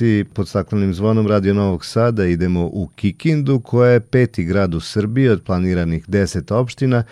Emisiji 0.00 0.24
pod 0.24 0.48
staklenim 0.48 0.94
zvonom 0.94 1.26
Radio 1.26 1.54
Novog 1.54 1.84
Sada 1.84 2.24
idemo 2.26 2.64
u 2.72 2.88
Kikindu, 2.94 3.60
koja 3.60 3.90
je 3.90 4.00
peti 4.00 4.44
grad 4.44 4.74
u 4.74 4.80
Srbiji 4.80 5.28
od 5.28 5.42
planiranih 5.42 6.08
10 6.08 6.54
opština, 6.54 7.02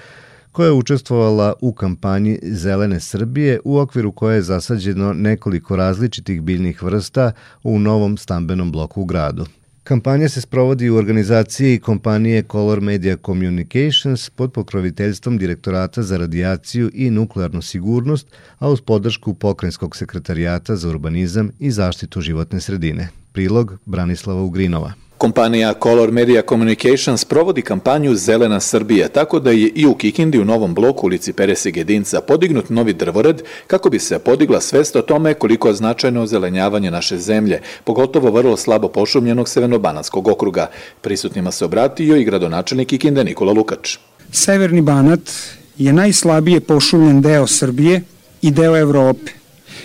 koja 0.52 0.66
je 0.66 0.72
učestvovala 0.72 1.52
u 1.60 1.72
kampanji 1.72 2.38
Zelene 2.42 3.00
Srbije 3.00 3.60
u 3.64 3.78
okviru 3.78 4.12
koje 4.12 4.34
je 4.34 4.42
zasađeno 4.42 5.12
nekoliko 5.12 5.76
različitih 5.76 6.42
biljnih 6.42 6.82
vrsta 6.82 7.32
u 7.62 7.78
novom 7.78 8.16
stambenom 8.16 8.72
bloku 8.72 9.02
u 9.02 9.04
gradu. 9.04 9.46
Kampanja 9.88 10.28
se 10.28 10.40
sprovodi 10.40 10.90
u 10.90 10.96
organizaciji 10.96 11.78
kompanije 11.78 12.42
Color 12.42 12.80
Media 12.80 13.16
Communications 13.26 14.30
pod 14.30 14.52
pokroviteljstvom 14.52 15.38
Direktorata 15.38 16.02
za 16.02 16.16
radijaciju 16.16 16.90
i 16.94 17.10
nuklearnu 17.10 17.62
sigurnost, 17.62 18.26
a 18.58 18.68
uz 18.68 18.80
podršku 18.80 19.34
Pokrenjskog 19.34 19.96
sekretarijata 19.96 20.76
za 20.76 20.88
urbanizam 20.88 21.50
i 21.58 21.70
zaštitu 21.70 22.20
životne 22.20 22.60
sredine. 22.60 23.08
Prilog 23.32 23.78
Branislava 23.84 24.42
Ugrinova. 24.42 25.07
Kompanija 25.18 25.74
Color 25.82 26.12
Media 26.12 26.42
Communications 26.48 27.24
provodi 27.24 27.62
kampanju 27.62 28.14
Zelena 28.14 28.60
Srbija, 28.60 29.08
tako 29.08 29.40
da 29.40 29.50
je 29.50 29.68
i 29.68 29.86
u 29.86 29.94
Kikindi 29.94 30.38
u 30.38 30.44
novom 30.44 30.74
bloku 30.74 31.06
ulici 31.06 31.32
Perese 31.32 31.70
Gedinca 31.70 32.20
podignut 32.20 32.70
novi 32.70 32.92
drvored 32.92 33.42
kako 33.66 33.90
bi 33.90 33.98
se 33.98 34.18
podigla 34.18 34.60
svest 34.60 34.96
o 34.96 35.02
tome 35.02 35.34
koliko 35.34 35.68
je 35.68 35.74
značajno 35.74 36.22
ozelenjavanje 36.22 36.90
naše 36.90 37.18
zemlje, 37.18 37.60
pogotovo 37.84 38.30
vrlo 38.30 38.56
slabo 38.56 38.88
pošumljenog 38.88 39.48
Sevenobanatskog 39.48 40.28
okruga. 40.28 40.70
Prisutnima 41.00 41.50
se 41.50 41.64
obratio 41.64 42.16
i 42.16 42.24
gradonačelnik 42.24 42.88
Kikinde 42.88 43.24
Nikola 43.24 43.52
Lukač. 43.52 43.98
Severni 44.32 44.80
Banat 44.80 45.30
je 45.78 45.92
najslabije 45.92 46.60
pošumljen 46.60 47.20
deo 47.22 47.46
Srbije 47.46 48.02
i 48.42 48.50
deo 48.50 48.76
Evrope 48.76 49.32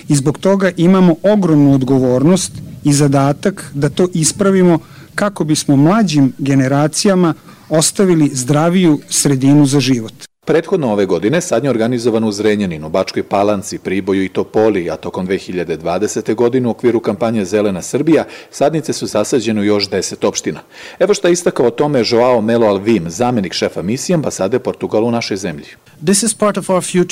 i 0.07 0.15
zbog 0.15 0.37
toga 0.37 0.71
imamo 0.77 1.15
ogromnu 1.23 1.73
odgovornost 1.73 2.51
i 2.83 2.93
zadatak 2.93 3.71
da 3.73 3.89
to 3.89 4.07
ispravimo 4.13 4.79
kako 5.15 5.43
bismo 5.43 5.75
mlađim 5.75 6.33
generacijama 6.37 7.33
ostavili 7.69 8.29
zdraviju 8.33 8.99
sredinu 9.09 9.65
za 9.65 9.79
život. 9.79 10.32
Prethodno 10.45 10.91
ove 10.91 11.05
godine 11.05 11.41
sadnje 11.41 11.69
organizovan 11.69 12.23
u 12.23 12.31
Zrenjaninu, 12.31 12.89
Bačkoj 12.89 13.23
Palanci, 13.23 13.77
Priboju 13.77 14.23
i 14.23 14.29
Topoli, 14.29 14.89
a 14.89 14.95
tokom 14.95 15.27
2020. 15.27 16.35
godine 16.35 16.67
u 16.67 16.71
okviru 16.71 16.99
kampanje 16.99 17.45
Zelena 17.45 17.81
Srbija 17.81 18.25
sadnice 18.51 18.93
su 18.93 19.07
zasađene 19.07 19.61
u 19.61 19.63
još 19.63 19.89
10 19.89 20.27
opština. 20.27 20.59
Evo 20.99 21.13
šta 21.13 21.29
istakao 21.29 21.65
o 21.65 21.69
tome 21.69 22.03
Joao 22.05 22.41
Melo 22.41 22.67
Alvim, 22.67 23.09
zamenik 23.09 23.53
šefa 23.53 23.81
misije 23.81 24.13
ambasade 24.13 24.59
Portugalu 24.59 25.07
u 25.07 25.11
našoj 25.11 25.37
zemlji. 25.37 25.65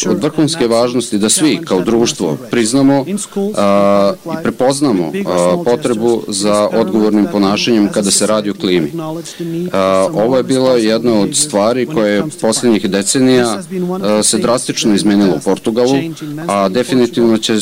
Od 0.10 0.24
vrhunske 0.24 0.68
važnosti 0.68 1.18
da 1.18 1.30
svi 1.30 1.60
kao 1.66 1.82
društvo 1.82 2.38
priznamo 2.50 3.06
a, 3.58 4.14
i 4.26 4.44
prepoznamo 4.44 5.12
a, 5.26 5.64
potrebu 5.66 6.24
za 6.28 6.70
odgovornim 6.74 7.28
ponašanjem 7.32 7.90
kada 7.92 8.12
se 8.12 8.28
radi 8.28 8.50
o 8.50 8.54
klimi. 8.54 8.92
A, 9.72 10.08
ovo 10.14 10.38
je 10.38 10.44
bila 10.44 10.72
jedna 10.72 11.14
od 11.14 11.36
stvari 11.36 11.86
koje 11.86 12.16
je 12.16 12.24
poslednjih 12.42 12.90
decenija 12.90 13.21
se 14.24 14.38
drastično 14.38 14.96
izmenilo 14.96 15.36
u 15.36 15.40
Portugalu, 15.40 15.96
a 16.48 16.70
definitivno 16.70 17.38
će 17.38 17.54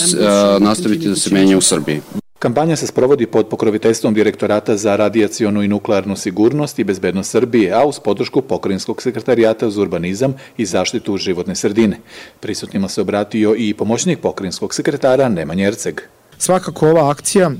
nastaviti 0.59 1.09
da 1.09 1.15
se 1.15 1.33
menja 1.33 1.57
u 1.57 1.61
Srbiji. 1.61 2.01
Kampanja 2.39 2.75
se 2.75 2.87
sprovodi 2.87 3.25
pod 3.25 3.47
pokroviteljstvom 3.47 4.13
Direktorata 4.13 4.77
za 4.77 4.95
radijacionu 4.95 5.63
i 5.63 5.67
nuklearnu 5.67 6.15
sigurnost 6.15 6.79
i 6.79 6.83
bezbednost 6.83 7.31
Srbije, 7.31 7.73
a 7.73 7.85
uz 7.85 7.99
podršku 7.99 8.41
Pokrajinskog 8.41 9.01
sekretarijata 9.01 9.69
za 9.69 9.81
urbanizam 9.81 10.33
i 10.57 10.65
zaštitu 10.65 11.17
životne 11.17 11.55
sredine. 11.55 11.99
Prisutnima 12.39 12.89
se 12.89 13.01
obratio 13.01 13.55
i 13.57 13.73
pomoćnik 13.73 14.19
pokrajinskog 14.19 14.73
sekretara 14.73 15.29
Nemanja 15.29 15.67
Erceg. 15.67 16.01
Svakako 16.37 16.89
ova 16.89 17.09
akcija 17.11 17.51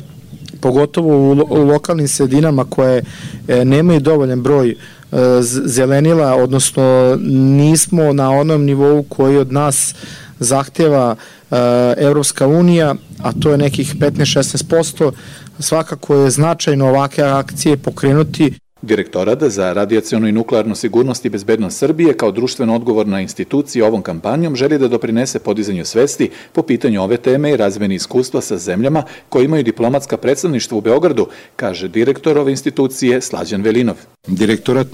pogotovo 0.61 1.17
u, 1.17 1.31
u 1.49 1.63
lokalnim 1.63 2.07
sredinama 2.07 2.65
koje 2.65 3.03
e, 3.47 3.65
nemaju 3.65 3.99
dovoljan 3.99 4.41
broj 4.41 4.75
zelenila, 5.65 6.35
odnosno 6.35 7.17
nismo 7.25 8.13
na 8.13 8.31
onom 8.31 8.65
nivou 8.65 9.03
koji 9.03 9.37
od 9.37 9.51
nas 9.51 9.95
zahteva 10.39 11.15
e, 11.15 11.55
Evropska 11.97 12.47
unija, 12.47 12.95
a 13.23 13.31
to 13.31 13.51
je 13.51 13.57
nekih 13.57 13.95
15-16%, 13.95 15.11
svakako 15.59 16.15
je 16.15 16.29
značajno 16.29 16.87
ovake 16.87 17.23
akcije 17.23 17.77
pokrenuti. 17.77 18.53
Direktorat 18.81 19.43
za 19.43 19.73
radijacionu 19.73 20.27
i 20.27 20.31
nuklearnu 20.31 20.75
sigurnost 20.75 21.25
i 21.25 21.29
bezbednost 21.29 21.77
Srbije 21.77 22.13
kao 22.13 22.31
društveno 22.31 22.75
odgovorna 22.75 23.21
institucija 23.21 23.85
ovom 23.85 24.01
kampanjom 24.01 24.55
želi 24.55 24.77
da 24.77 24.87
doprinese 24.87 25.39
podizanju 25.39 25.85
svesti 25.85 26.29
po 26.53 26.61
pitanju 26.61 27.03
ove 27.03 27.17
teme 27.17 27.51
i 27.51 27.57
razmeni 27.57 27.95
iskustva 27.95 28.41
sa 28.41 28.57
zemljama 28.57 29.03
koje 29.29 29.45
imaju 29.45 29.63
diplomatska 29.63 30.17
predstavništva 30.17 30.77
u 30.77 30.81
Beogradu, 30.81 31.27
kaže 31.55 31.87
direktor 31.87 32.37
ove 32.37 32.51
institucije 32.51 33.21
Slađan 33.21 33.61
Velinov. 33.61 33.95
Direktorat 34.27 34.87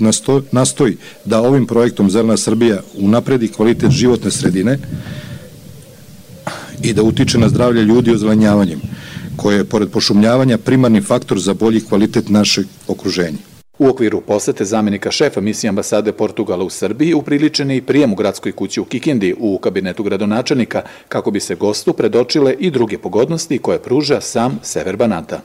nastoji 0.51 0.97
da 1.25 1.41
ovim 1.41 1.65
projektom 1.65 2.09
Zelena 2.09 2.37
Srbija 2.37 2.81
unapredi 2.97 3.47
kvalitet 3.47 3.91
životne 3.91 4.31
sredine, 4.31 4.79
i 6.81 6.93
da 6.93 7.03
utiče 7.03 7.37
na 7.37 7.49
zdravlje 7.49 7.83
ljudi 7.83 8.11
ozelenjavanjem, 8.11 8.81
koje 9.35 9.57
je, 9.57 9.63
pored 9.63 9.89
pošumljavanja, 9.89 10.57
primarni 10.57 11.01
faktor 11.01 11.39
za 11.39 11.53
bolji 11.53 11.81
kvalitet 11.81 12.29
našeg 12.29 12.65
okruženja. 12.87 13.54
U 13.79 13.87
okviru 13.87 14.21
posete 14.21 14.65
zamenika 14.65 15.11
šefa 15.11 15.41
misije 15.41 15.69
ambasade 15.69 16.11
Portugala 16.11 16.63
u 16.63 16.69
Srbiji 16.69 17.13
upriličen 17.13 17.71
je 17.71 17.77
i 17.77 17.81
prijem 17.81 18.13
u 18.13 18.15
gradskoj 18.15 18.51
kući 18.51 18.81
u 18.81 18.85
Kikindi 18.85 19.35
u 19.39 19.57
kabinetu 19.57 20.03
gradonačelnika 20.03 20.81
kako 21.09 21.31
bi 21.31 21.39
se 21.39 21.55
gostu 21.55 21.93
predočile 21.93 22.53
i 22.59 22.71
druge 22.71 22.97
pogodnosti 22.97 23.57
koje 23.57 23.79
pruža 23.79 24.21
sam 24.21 24.59
Sever 24.63 24.97
Banata. 24.97 25.41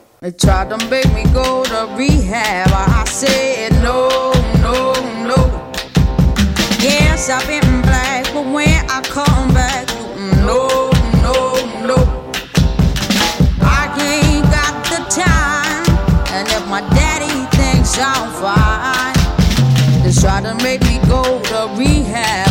Yes, 6.83 7.29
I've 7.29 7.47
been 7.47 7.83
black, 7.83 8.33
but 8.33 8.47
when 8.47 8.85
I 8.89 9.03
come 9.13 9.53
back, 9.55 9.60
try 20.21 20.41
to 20.43 20.55
make 20.63 20.83
me 20.83 20.99
go 21.09 21.23
to 21.45 21.75
rehab. 21.79 22.50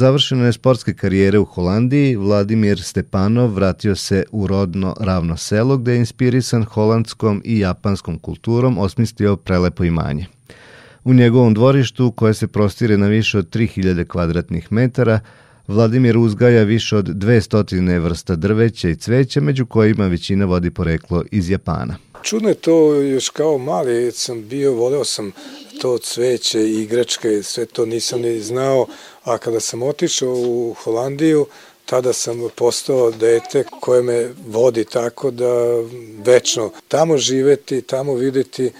Završene 0.00 0.52
sportske 0.52 0.94
karijere 0.94 1.38
u 1.38 1.44
Holandiji, 1.44 2.16
Vladimir 2.16 2.82
Stepanov 2.82 3.54
vratio 3.54 3.96
se 3.96 4.24
u 4.32 4.46
rodno 4.46 4.94
ravno 5.00 5.36
selo 5.36 5.76
gde 5.76 5.92
je 5.92 5.98
inspirisan 5.98 6.64
holandskom 6.64 7.42
i 7.44 7.58
japanskom 7.58 8.18
kulturom 8.18 8.78
osmislio 8.78 9.36
prelepo 9.36 9.84
imanje. 9.84 10.26
U 11.04 11.14
njegovom 11.14 11.54
dvorištu, 11.54 12.12
koje 12.12 12.34
se 12.34 12.46
prostire 12.46 12.96
na 12.96 13.06
više 13.06 13.38
od 13.38 13.48
3000 13.56 14.06
kvadratnih 14.06 14.72
metara, 14.72 15.20
Vladimir 15.68 16.18
uzgaja 16.18 16.62
više 16.62 16.96
od 16.96 17.08
200 17.08 17.98
vrsta 17.98 18.36
drveća 18.36 18.88
i 18.88 18.96
cveća, 18.96 19.40
među 19.40 19.66
kojima 19.66 20.06
većina 20.06 20.44
vodi 20.44 20.70
poreklo 20.70 21.24
iz 21.30 21.50
Japana. 21.50 21.96
Čudno 22.22 22.48
je 22.48 22.54
to, 22.54 22.94
još 22.94 23.28
kao 23.28 23.58
mali 23.58 24.12
sam 24.12 24.48
bio, 24.48 24.72
voleo 24.72 25.04
sam 25.04 25.32
to 25.80 25.98
cveće, 25.98 26.70
igračke, 26.70 27.42
sve 27.42 27.66
to 27.66 27.86
nisam 27.86 28.20
ni 28.20 28.40
znao, 28.40 28.86
a 29.24 29.38
kada 29.38 29.60
sam 29.60 29.82
otišao 29.82 30.34
u 30.34 30.74
Holandiju, 30.84 31.46
tada 31.86 32.12
sam 32.12 32.48
postao 32.54 33.10
dete 33.10 33.64
koje 33.80 34.02
me 34.02 34.30
vodi 34.46 34.84
tako 34.84 35.30
da 35.30 35.54
večno 36.24 36.70
tamo 36.88 37.16
živeti, 37.16 37.82
tamo 37.82 38.14
videti, 38.14 38.72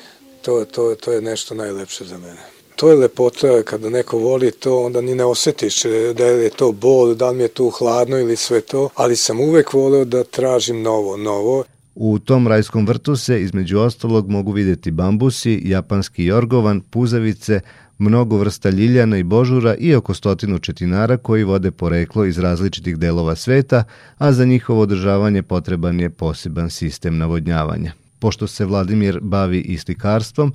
to, 0.43 0.65
to, 0.65 0.95
to 0.95 1.13
je 1.13 1.21
nešto 1.21 1.55
najlepše 1.55 2.05
za 2.05 2.19
mene. 2.19 2.41
To 2.77 2.91
je 2.91 2.97
lepota 2.97 3.63
kada 3.63 3.89
neko 3.89 4.19
voli 4.19 4.51
to, 4.51 4.83
onda 4.83 5.01
ni 5.01 5.15
ne 5.15 5.25
osetiš 5.25 5.83
da 6.15 6.27
je 6.27 6.51
to 6.51 6.73
bol, 6.73 7.15
da 7.15 7.31
li 7.31 7.37
mi 7.37 7.43
je 7.43 7.49
tu 7.49 7.71
hladno 7.71 8.19
ili 8.19 8.37
sve 8.37 8.61
to, 8.61 8.89
ali 8.95 9.17
sam 9.17 9.41
uvek 9.41 9.73
voleo 9.73 10.05
da 10.05 10.25
tražim 10.25 10.83
novo, 10.83 11.17
novo. 11.17 11.65
U 12.03 12.19
tom 12.19 12.49
rajskom 12.49 12.87
vrtu 12.87 13.17
se 13.17 13.43
između 13.43 13.79
ostalog 13.79 14.31
mogu 14.31 14.53
videti 14.53 14.91
bambusi, 14.91 15.63
japanski 15.65 16.25
jorgovan, 16.25 16.81
puzavice, 16.81 17.61
mnogo 17.99 18.39
vrsta 18.39 18.71
ljiljana 18.71 19.19
i 19.19 19.23
božura 19.23 19.75
i 19.79 19.95
oko 19.95 20.15
stotinu 20.15 20.59
četinara 20.59 21.17
koji 21.17 21.45
vode 21.45 21.71
poreklo 21.71 22.25
iz 22.25 22.39
različitih 22.39 22.97
delova 22.97 23.37
sveta, 23.37 23.85
a 24.19 24.33
za 24.33 24.45
njihovo 24.45 24.81
održavanje 24.81 25.43
potreban 25.43 26.01
je 26.01 26.11
poseban 26.11 26.71
sistem 26.71 27.19
navodnjavanja. 27.19 27.93
Pošto 28.19 28.47
se 28.47 28.65
Vladimir 28.65 29.19
bavi 29.23 29.61
istikarstvom, 29.61 30.55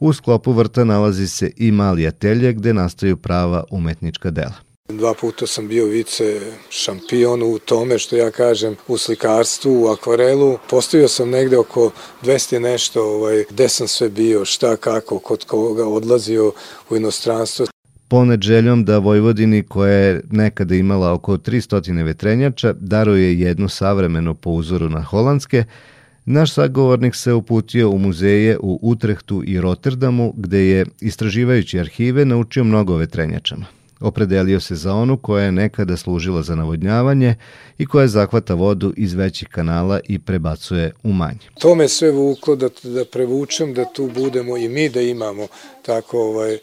u 0.00 0.12
sklopu 0.12 0.52
vrta 0.52 0.84
nalazi 0.84 1.28
se 1.28 1.50
i 1.56 1.72
mali 1.72 2.06
atelje 2.06 2.52
gde 2.52 2.74
nastaju 2.74 3.16
prava 3.16 3.64
umetnička 3.70 4.30
dela. 4.30 4.69
Dva 4.98 5.14
puta 5.14 5.46
sam 5.46 5.68
bio 5.68 5.86
vice 5.86 6.40
šampion 6.70 7.42
u 7.42 7.58
tome 7.58 7.98
što 7.98 8.16
ja 8.16 8.30
kažem 8.30 8.76
u 8.88 8.98
slikarstvu, 8.98 9.82
u 9.82 9.86
akvarelu. 9.86 10.58
Postavio 10.70 11.08
sam 11.08 11.30
negde 11.30 11.58
oko 11.58 11.90
200 12.22 12.58
nešto, 12.58 13.02
ovaj, 13.02 13.44
gde 13.50 13.68
sam 13.68 13.88
sve 13.88 14.08
bio, 14.08 14.44
šta, 14.44 14.76
kako, 14.76 15.18
kod 15.18 15.44
koga 15.44 15.86
odlazio 15.86 16.52
u 16.90 16.96
inostranstvo. 16.96 17.66
Ponet 18.08 18.42
željom 18.42 18.84
da 18.84 18.98
Vojvodini, 18.98 19.62
koja 19.62 19.92
je 19.92 20.22
nekada 20.30 20.74
imala 20.74 21.12
oko 21.12 21.36
300 21.36 22.04
vetrenjača, 22.04 22.72
daruje 22.72 23.40
jednu 23.40 23.68
savremenu 23.68 24.34
po 24.34 24.50
uzoru 24.50 24.88
na 24.88 25.02
holandske, 25.02 25.64
Naš 26.24 26.52
sagovornik 26.52 27.14
se 27.14 27.32
uputio 27.32 27.90
u 27.90 27.98
muzeje 27.98 28.58
u 28.62 28.78
Utrehtu 28.82 29.42
i 29.46 29.60
Rotterdamu, 29.60 30.34
gde 30.36 30.58
je, 30.58 30.86
istraživajući 31.00 31.80
arhive, 31.80 32.24
naučio 32.24 32.64
mnogo 32.64 32.96
vetrenjačama. 32.96 33.79
Opredelio 34.00 34.60
se 34.60 34.74
za 34.74 34.94
onu 34.94 35.16
koja 35.16 35.44
je 35.44 35.52
nekada 35.52 35.96
služila 35.96 36.42
za 36.42 36.54
navodnjavanje 36.54 37.34
i 37.78 37.86
koja 37.86 38.08
zahvata 38.08 38.54
vodu 38.54 38.92
iz 38.96 39.14
većih 39.14 39.48
kanala 39.48 40.00
i 40.08 40.18
prebacuje 40.18 40.92
u 41.02 41.12
manje. 41.12 41.50
To 41.58 41.74
me 41.74 41.88
sve 41.88 42.10
vuklo 42.10 42.56
da, 42.56 42.68
da 42.82 43.04
prevučem, 43.04 43.74
da 43.74 43.84
tu 43.84 44.10
budemo 44.14 44.56
i 44.56 44.68
mi 44.68 44.88
da 44.88 45.00
imamo 45.00 45.46
tako 45.82 46.18
ovaj, 46.18 46.58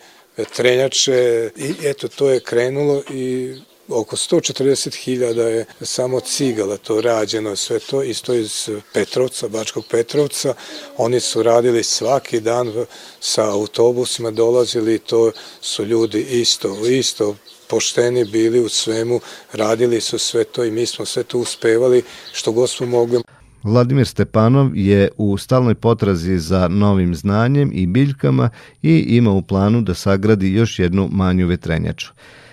trenjače 0.56 1.50
i 1.58 1.74
eto 1.84 2.08
to 2.08 2.30
je 2.30 2.40
krenulo 2.40 3.04
i 3.10 3.56
oko 3.90 4.16
140.000 4.16 5.40
je 5.40 5.66
samo 5.82 6.20
cigala 6.20 6.78
to 6.78 7.02
rađeno, 7.02 7.56
sve 7.56 7.80
to 7.80 8.04
isto 8.04 8.34
iz 8.34 8.70
Petrovca, 8.94 9.48
Bačkog 9.48 9.86
Petrovca. 9.92 10.54
Oni 10.98 11.20
su 11.20 11.44
radili 11.44 11.84
svaki 11.84 12.40
dan 12.40 12.74
sa 13.20 13.52
autobusima, 13.52 14.32
dolazili 14.32 15.00
to 15.00 15.32
su 15.62 15.86
ljudi 15.86 16.22
isto, 16.22 16.86
isto 16.86 17.36
pošteni 17.70 18.26
bili 18.26 18.60
u 18.60 18.70
svemu, 18.70 19.20
radili 19.54 20.02
su 20.02 20.20
sve 20.20 20.44
to 20.44 20.64
i 20.64 20.72
mi 20.72 20.86
smo 20.86 21.06
sve 21.06 21.24
to 21.24 21.40
uspevali 21.40 22.04
što 22.34 22.52
god 22.52 22.70
smo 22.70 22.86
mogli. 22.86 23.22
Vladimir 23.64 24.08
Stepanov 24.08 24.78
je 24.78 25.10
u 25.18 25.38
stalnoj 25.38 25.76
potrazi 25.76 26.38
za 26.38 26.68
novim 26.68 27.16
znanjem 27.16 27.72
i 27.74 27.88
biljkama 27.88 28.50
i 28.82 28.98
ima 29.00 29.32
u 29.32 29.42
planu 29.42 29.82
da 29.82 29.94
sagradi 29.94 30.54
još 30.54 30.80
jednu 30.80 31.10
manju 31.12 31.48
vetrenjaču. 31.48 32.08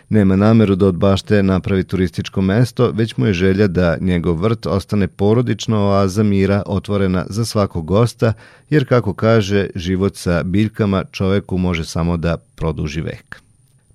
Nema 0.09 0.37
nameru 0.37 0.75
da 0.75 0.87
od 0.87 0.95
bašte 0.95 1.43
napravi 1.43 1.85
turističko 1.85 2.43
mesto, 2.43 2.91
već 2.91 3.17
mu 3.17 3.27
je 3.27 3.33
želja 3.33 3.67
da 3.67 3.97
njegov 4.01 4.35
vrt 4.35 4.67
ostane 4.67 5.09
porodična 5.09 5.81
oaza 5.81 6.23
mira 6.23 6.63
otvorena 6.67 7.27
za 7.29 7.45
svakog 7.45 7.87
gosta, 7.87 8.33
jer 8.71 8.89
kako 8.89 9.15
kaže, 9.15 9.67
život 9.75 10.17
sa 10.17 10.43
biljkama 10.43 11.05
čoveku 11.05 11.59
može 11.59 11.85
samo 11.85 12.17
da 12.17 12.37
produži 12.37 13.01
vek. 13.01 13.41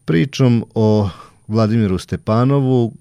Pričom 0.05 0.65
o 0.75 1.09
Vladimiru 1.47 1.97
Stepanovu 1.97 2.93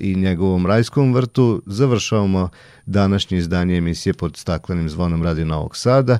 i 0.00 0.14
njegovom 0.14 0.66
rajskom 0.66 1.14
vrtu 1.14 1.62
završavamo 1.66 2.48
današnje 2.86 3.38
izdanje 3.38 3.76
emisije 3.76 4.12
pod 4.12 4.36
staklenim 4.36 4.88
zvonom 4.88 5.22
Radio 5.22 5.44
Novog 5.44 5.76
Sada. 5.76 6.18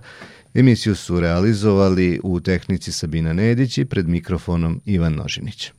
Emisiju 0.54 0.94
su 0.96 1.20
realizovali 1.20 2.20
u 2.22 2.40
tehnici 2.40 2.92
Sabina 2.92 3.32
Nedić 3.32 3.78
i 3.78 3.84
pred 3.84 4.08
mikrofonom 4.08 4.80
Ivan 4.84 5.14
Nožinić. 5.14 5.72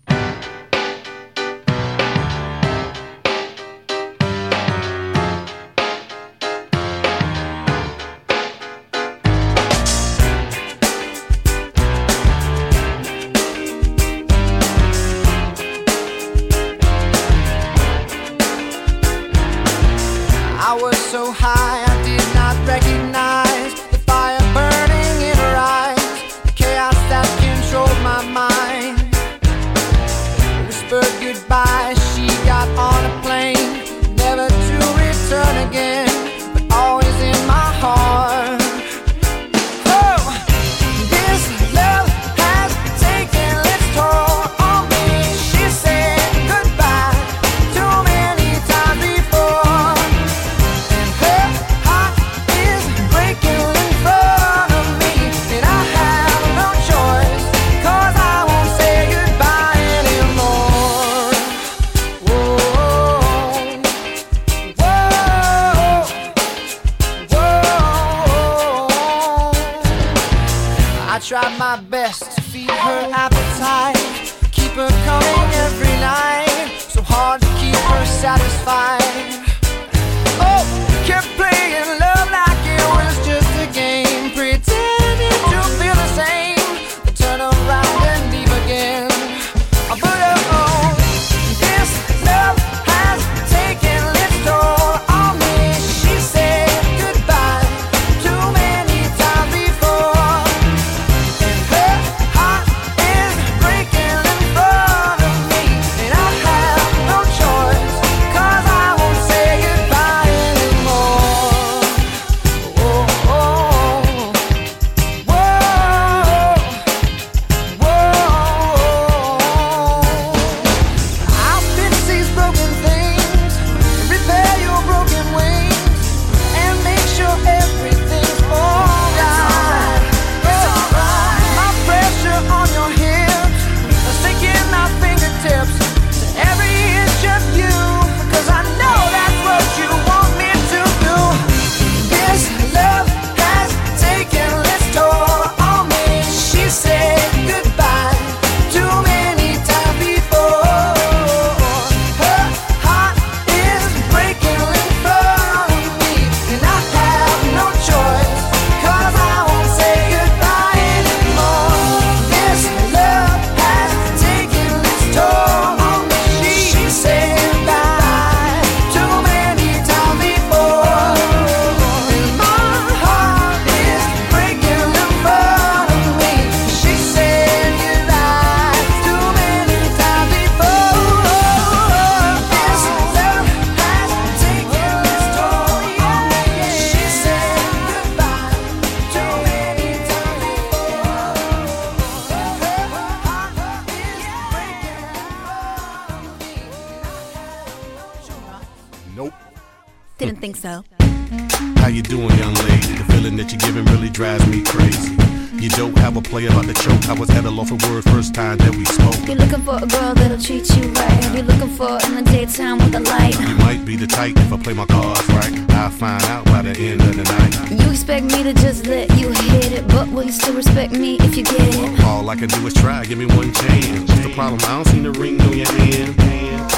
Ring 225.20 225.42
on 225.42 225.58
your 225.58 225.68
hand. 225.68 226.16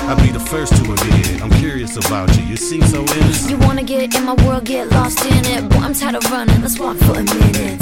I'll 0.09 0.19
be 0.19 0.31
the 0.31 0.39
first 0.39 0.75
to 0.75 0.81
admit 0.81 1.29
it. 1.29 1.41
I'm 1.41 1.51
curious 1.51 1.95
about 1.95 2.35
you. 2.37 2.43
You 2.43 2.57
seem 2.57 2.81
so 2.81 3.01
innocent. 3.01 3.51
You 3.51 3.57
wanna 3.67 3.83
get 3.83 4.15
in 4.15 4.25
my 4.25 4.33
world, 4.45 4.65
get 4.65 4.89
lost 4.89 5.23
in 5.25 5.45
it. 5.45 5.69
Boy, 5.69 5.77
I'm 5.77 5.93
tired 5.93 6.15
of 6.15 6.31
running. 6.31 6.59
Let's 6.61 6.79
walk 6.79 6.97
for 6.97 7.13
a 7.19 7.23
minute. 7.23 7.79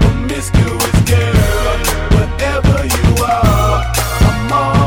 Promiscuous 0.00 0.96
girl, 1.10 1.78
whatever 2.16 2.76
you 2.96 3.24
are, 3.24 3.84
I'm 4.30 4.52
all 4.52 4.83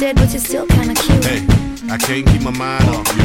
dead, 0.00 0.16
but 0.16 0.30
you're 0.30 0.40
still 0.40 0.66
kinda 0.66 0.94
cute. 0.94 1.24
Hey, 1.24 1.46
I 1.90 1.98
can't 1.98 2.26
keep 2.26 2.40
my 2.40 2.50
mind 2.50 2.88
off 2.88 3.06
you. 3.16 3.19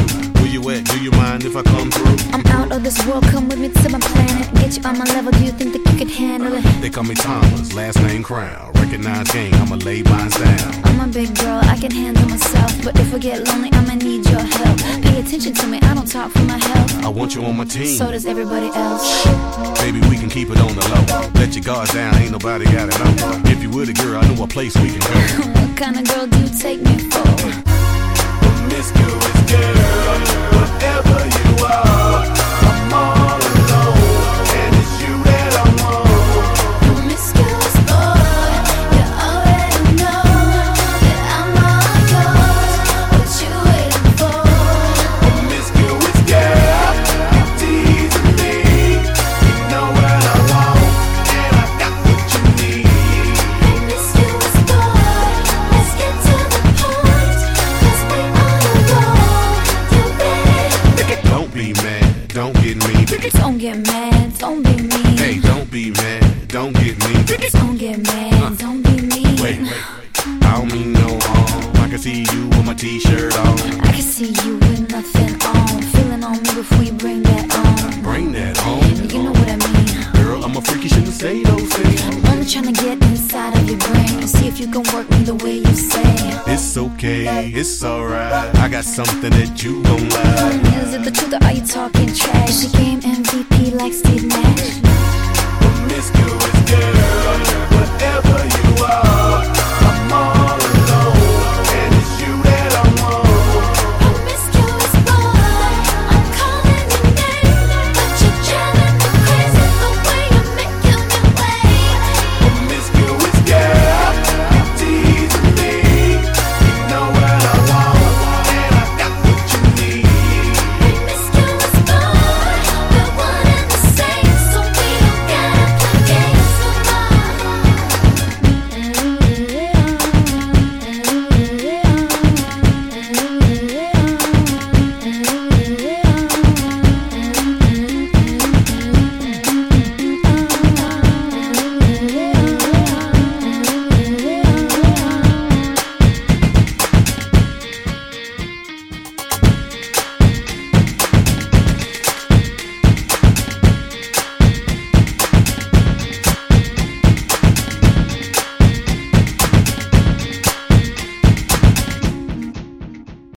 You 0.56 0.70
at? 0.70 0.86
Do 0.86 0.98
you 1.04 1.10
mind 1.10 1.44
if 1.44 1.54
I 1.54 1.62
come 1.62 1.90
through? 1.90 2.16
I'm 2.32 2.46
out 2.46 2.72
of 2.72 2.82
this 2.82 2.96
world, 3.06 3.24
come 3.24 3.46
with 3.46 3.58
me 3.58 3.68
to 3.68 3.88
my 3.90 3.98
planet. 3.98 4.54
Get 4.54 4.74
you 4.74 4.82
on 4.88 4.96
my 4.96 5.04
level, 5.04 5.30
do 5.30 5.44
you 5.44 5.52
think 5.52 5.74
that 5.74 5.84
you 5.92 5.98
could 5.98 6.10
handle 6.10 6.54
it? 6.54 6.62
They 6.80 6.88
call 6.88 7.04
me 7.04 7.14
Thomas, 7.14 7.74
last 7.74 8.00
name 8.00 8.22
Crown. 8.22 8.72
Recognize 8.72 9.30
game, 9.32 9.52
I'ma 9.56 9.74
lay 9.76 10.02
mine 10.04 10.30
down. 10.30 10.84
I'm 10.86 11.10
a 11.10 11.12
big 11.12 11.36
girl, 11.36 11.60
I 11.64 11.76
can 11.76 11.90
handle 11.90 12.26
myself. 12.26 12.72
But 12.82 12.98
if 12.98 13.12
I 13.12 13.18
get 13.18 13.46
lonely, 13.46 13.68
I'ma 13.74 13.96
need 13.96 14.24
your 14.30 14.40
help. 14.40 14.78
Pay 15.04 15.20
attention 15.20 15.52
to 15.52 15.66
me, 15.66 15.78
I 15.82 15.92
don't 15.92 16.10
talk 16.10 16.30
for 16.30 16.44
my 16.44 16.56
health. 16.56 17.04
I 17.04 17.08
want 17.10 17.34
you 17.34 17.44
on 17.44 17.58
my 17.58 17.66
team. 17.66 17.98
So 17.98 18.10
does 18.10 18.24
everybody 18.24 18.68
else. 18.68 19.26
Baby, 19.82 20.00
we 20.08 20.16
can 20.16 20.30
keep 20.30 20.48
it 20.48 20.58
on 20.58 20.74
the 20.74 20.88
low. 20.88 21.28
Let 21.34 21.54
your 21.54 21.64
guards 21.64 21.92
down, 21.92 22.14
ain't 22.14 22.32
nobody 22.32 22.64
got 22.64 22.88
it 22.88 22.98
know. 22.98 23.42
If 23.52 23.62
you 23.62 23.68
were 23.68 23.84
the 23.84 23.92
girl, 23.92 24.24
I 24.24 24.26
know 24.34 24.42
a 24.44 24.48
place 24.48 24.74
we 24.78 24.88
can 24.88 25.00
go. 25.00 25.52
What 25.60 25.76
kind 25.76 25.98
of 25.98 26.04
girl 26.08 26.26
do 26.26 26.38
you 26.40 26.48
take 26.48 26.80
me 26.80 26.96
for? 27.10 27.28
Promiscuous 28.40 29.50
girl, 29.52 29.95
whatever 30.86 31.18
you 31.26 31.64
are, 31.66 33.05
it's 87.66 87.82
alright. 87.82 88.56
I 88.58 88.68
got 88.68 88.84
something 88.84 89.30
that 89.30 89.62
you 89.62 89.82
like. 89.82 90.84
Is 90.84 90.94
it 90.94 91.02
the 91.02 91.10
truth 91.10 91.34
or 91.34 91.44
are 91.44 91.52
you 91.52 91.66
talking 91.66 91.95